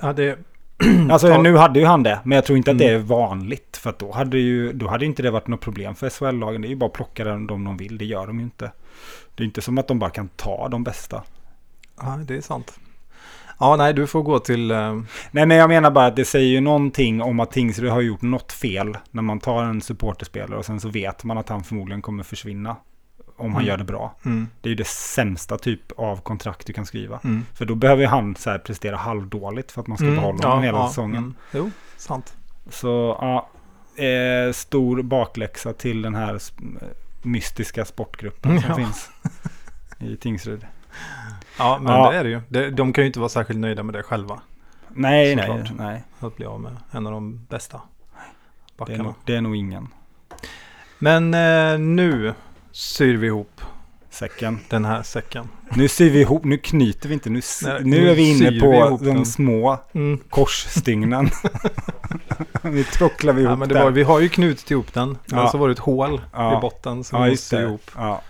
Ja, 0.01 0.13
det... 0.13 0.39
Alltså 1.11 1.43
nu 1.43 1.57
hade 1.57 1.81
ju 1.81 1.87
han 1.87 2.03
det. 2.03 2.21
Men 2.25 2.37
jag 2.37 2.45
tror 2.45 2.57
inte 2.59 2.71
att 2.71 2.79
det 2.79 2.89
är 2.89 2.95
Mm. 2.95 3.07
vanligt. 3.07 3.77
För 3.77 3.95
då 3.99 4.13
hade 4.13 4.39
ju 4.39 4.73
då 4.73 4.89
hade 4.89 5.05
inte 5.07 5.23
det 5.23 5.31
varit 5.31 5.47
något 5.49 5.61
problem 5.61 5.95
för 5.95 6.11
SHL-lagen. 6.11 6.63
Det 6.63 6.69
är 6.69 6.71
ju 6.71 6.77
bara 6.77 6.87
att 6.87 6.93
plocka 6.93 7.25
dem 7.25 7.47
de 7.47 7.65
de 7.65 7.77
vill. 7.77 7.99
Det 7.99 8.05
gör 8.05 8.27
de 8.27 8.39
ju 8.39 8.45
inte. 8.45 8.73
Det 9.35 9.43
är 9.43 9.45
inte 9.45 9.61
som 9.61 9.79
att 9.79 9.89
de 9.89 9.99
bara 9.99 10.11
kan 10.11 10.29
ta 10.37 10.69
de 10.69 10.85
bästa. 10.85 11.23
Ja, 12.01 12.19
det 12.29 12.37
är 12.37 12.41
sant. 12.41 12.79
Ja, 13.61 13.77
nej, 13.77 13.95
du 13.95 14.07
får 14.07 14.23
gå 14.23 14.39
till... 14.39 14.71
eh, 14.71 15.01
Nej 15.31 15.47
men 15.47 15.57
jag 15.57 15.69
menar 15.69 15.91
bara 15.91 16.07
att 16.07 16.17
det 16.17 16.25
säger 16.25 16.47
ju 16.49 16.61
någonting 16.61 17.23
om 17.23 17.41
att 17.41 17.51
Tingsryd 17.51 17.91
har 17.91 18.01
gjort 18.01 18.23
något 18.23 18.53
fel. 18.53 18.97
När 19.11 19.23
man 19.23 19.41
tar 19.41 19.63
en 19.65 19.81
supporterspelare 19.81 20.59
och 20.59 20.65
sen 20.65 20.81
så 20.81 20.89
vet 20.89 21.25
man 21.25 21.39
att 21.39 21.49
han 21.49 21.65
förmodligen 21.65 22.03
kommer 22.03 22.23
försvinna. 22.23 22.77
Om 23.39 23.53
han 23.53 23.63
Mm. 23.63 23.67
gör 23.69 23.77
det 23.77 23.85
bra. 23.85 24.15
Mm, 24.25 24.49
Det 24.61 24.69
är 24.69 24.71
ju 24.71 24.75
det 24.77 24.87
sämsta 24.87 25.59
typ 25.59 25.93
av 25.97 26.17
kontrakt 26.21 26.67
du 26.67 26.73
kan 26.73 26.87
skriva. 26.87 27.21
mm. 27.25 27.47
För 27.55 27.65
då 27.65 27.75
behöver 27.75 28.03
ju 28.03 28.09
han 28.09 28.37
så 28.37 28.51
här 28.51 28.59
prestera 28.59 28.97
halvdåligt 28.97 29.73
för 29.73 29.81
att 29.81 29.87
man 29.87 29.99
ska 29.99 30.07
behålla 30.07 30.39
ja, 30.43 30.49
honom 30.49 30.65
hela 30.65 30.79
ja, 30.79 30.89
säsongen. 30.89 31.35
Jo, 31.53 31.71
sant. 31.97 32.37
Så 32.71 33.17
ja, 33.21 33.49
eh, 34.05 34.53
stor 34.53 35.03
bakläxa 35.03 35.73
till 35.73 36.03
den 36.03 36.15
här 36.15 36.39
mystiska 37.23 37.85
sportgruppen 37.85 38.61
som 38.61 38.71
Ja. 38.71 38.77
finns 38.77 39.11
i 39.99 40.17
Tingsryd. 40.17 40.67
Ja, 41.59 41.79
men 41.83 41.93
Ja. 41.93 42.11
det 42.11 42.17
är 42.17 42.25
det 42.25 42.31
ju. 42.31 42.41
De, 42.49 42.71
de 42.71 42.93
kan 42.93 43.05
ju 43.05 43.07
inte 43.07 43.19
vara 43.21 43.29
särskilt 43.29 43.61
nöjda 43.61 43.83
med 43.83 43.95
det 43.95 44.03
själva. 44.03 44.41
Nej, 44.89 45.37
nej, 45.37 45.65
nej. 45.79 46.03
Att 46.21 46.37
bli 46.37 46.47
av 46.47 46.61
med 46.61 46.77
en 46.91 47.07
av 47.07 47.13
de 47.13 47.45
bästa 47.45 47.81
Det 48.17 48.23
är, 48.23 48.77
backarna. 48.79 49.03
nog, 49.03 49.15
det 49.25 49.37
är 49.37 49.41
nog 49.41 49.57
ingen. 49.57 49.89
Men 50.99 51.35
eh, 51.35 51.79
nu 51.79 52.35
syr 52.79 53.17
vi 53.17 53.27
ihop 53.27 53.61
Säcken. 54.11 54.59
den 54.69 54.85
här 54.85 55.03
säcken. 55.03 55.49
Nu 55.77 55.89
syr 55.89 56.11
vi 56.11 56.21
ihop, 56.21 56.45
nu 56.45 56.59
knyter 56.59 57.09
vi 57.09 57.15
inte, 57.15 57.31
nu, 57.31 57.41
Nej, 57.65 57.81
nu 57.85 57.91
nu 58.01 58.11
är 58.11 58.15
vi 58.15 58.31
inne 58.39 58.51
vi 58.51 58.61
på 58.61 58.75
ihop 58.75 59.01
de 59.01 59.07
den. 59.07 59.27
små 59.27 59.79
Mm. 59.93 60.19
korsstygnen. 60.31 61.31
nu 62.63 62.85
trocklar 62.85 63.33
vi 63.33 63.43
ihop 63.43 63.51
Ja, 63.53 63.57
men 63.57 63.69
där. 63.69 63.85
var, 63.85 63.91
vi 63.91 64.03
har 64.03 64.21
ju 64.21 64.29
knutit 64.29 64.71
ihop 64.71 64.95
den. 64.95 65.09
Men 65.27 65.39
Ja. 65.39 65.49
så 65.49 65.59
var 65.59 65.69
det 65.69 65.73
ett 65.73 65.79
hål 65.79 66.21
Ja. 66.33 66.59
i 66.59 66.61
botten 66.61 67.05
som 67.05 67.19
ja, 67.19 67.25
vi 67.25 67.31
måste 67.31 67.57
ihop. 67.57 67.91
Ja, 67.97 68.23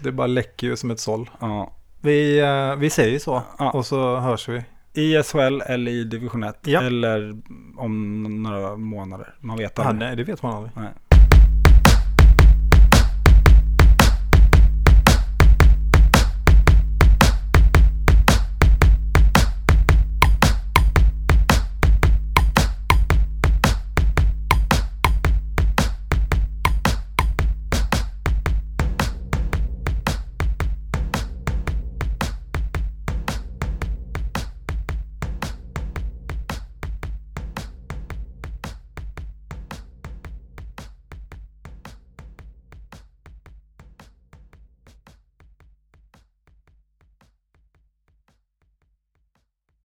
Det 0.00 0.12
bara 0.12 0.26
läcker 0.26 0.66
ju 0.66 0.76
som 0.76 0.90
ett 0.90 1.00
såll. 1.00 1.30
ja. 1.40 1.72
Vi, 2.00 2.40
eh, 2.40 2.76
vi 2.76 2.90
säger 2.90 3.18
så 3.18 3.42
och 3.72 3.86
så 3.86 4.16
hörs 4.16 4.48
vi. 4.48 4.62
I 4.94 5.22
SHL 5.22 5.60
eller 5.66 5.92
i 5.92 6.04
division 6.04 6.42
1. 6.42 6.58
Ja. 6.66 6.82
Eller 6.82 7.34
om 7.76 8.22
några 8.42 8.76
månader. 8.76 9.34
Man 9.40 9.58
vet 9.58 9.78
aldrig. 9.78 10.08
nej, 10.08 10.16
det 10.16 10.24
vet 10.24 10.42
man 10.42 10.54
aldrig. 10.54 10.72
Nej. 10.76 10.88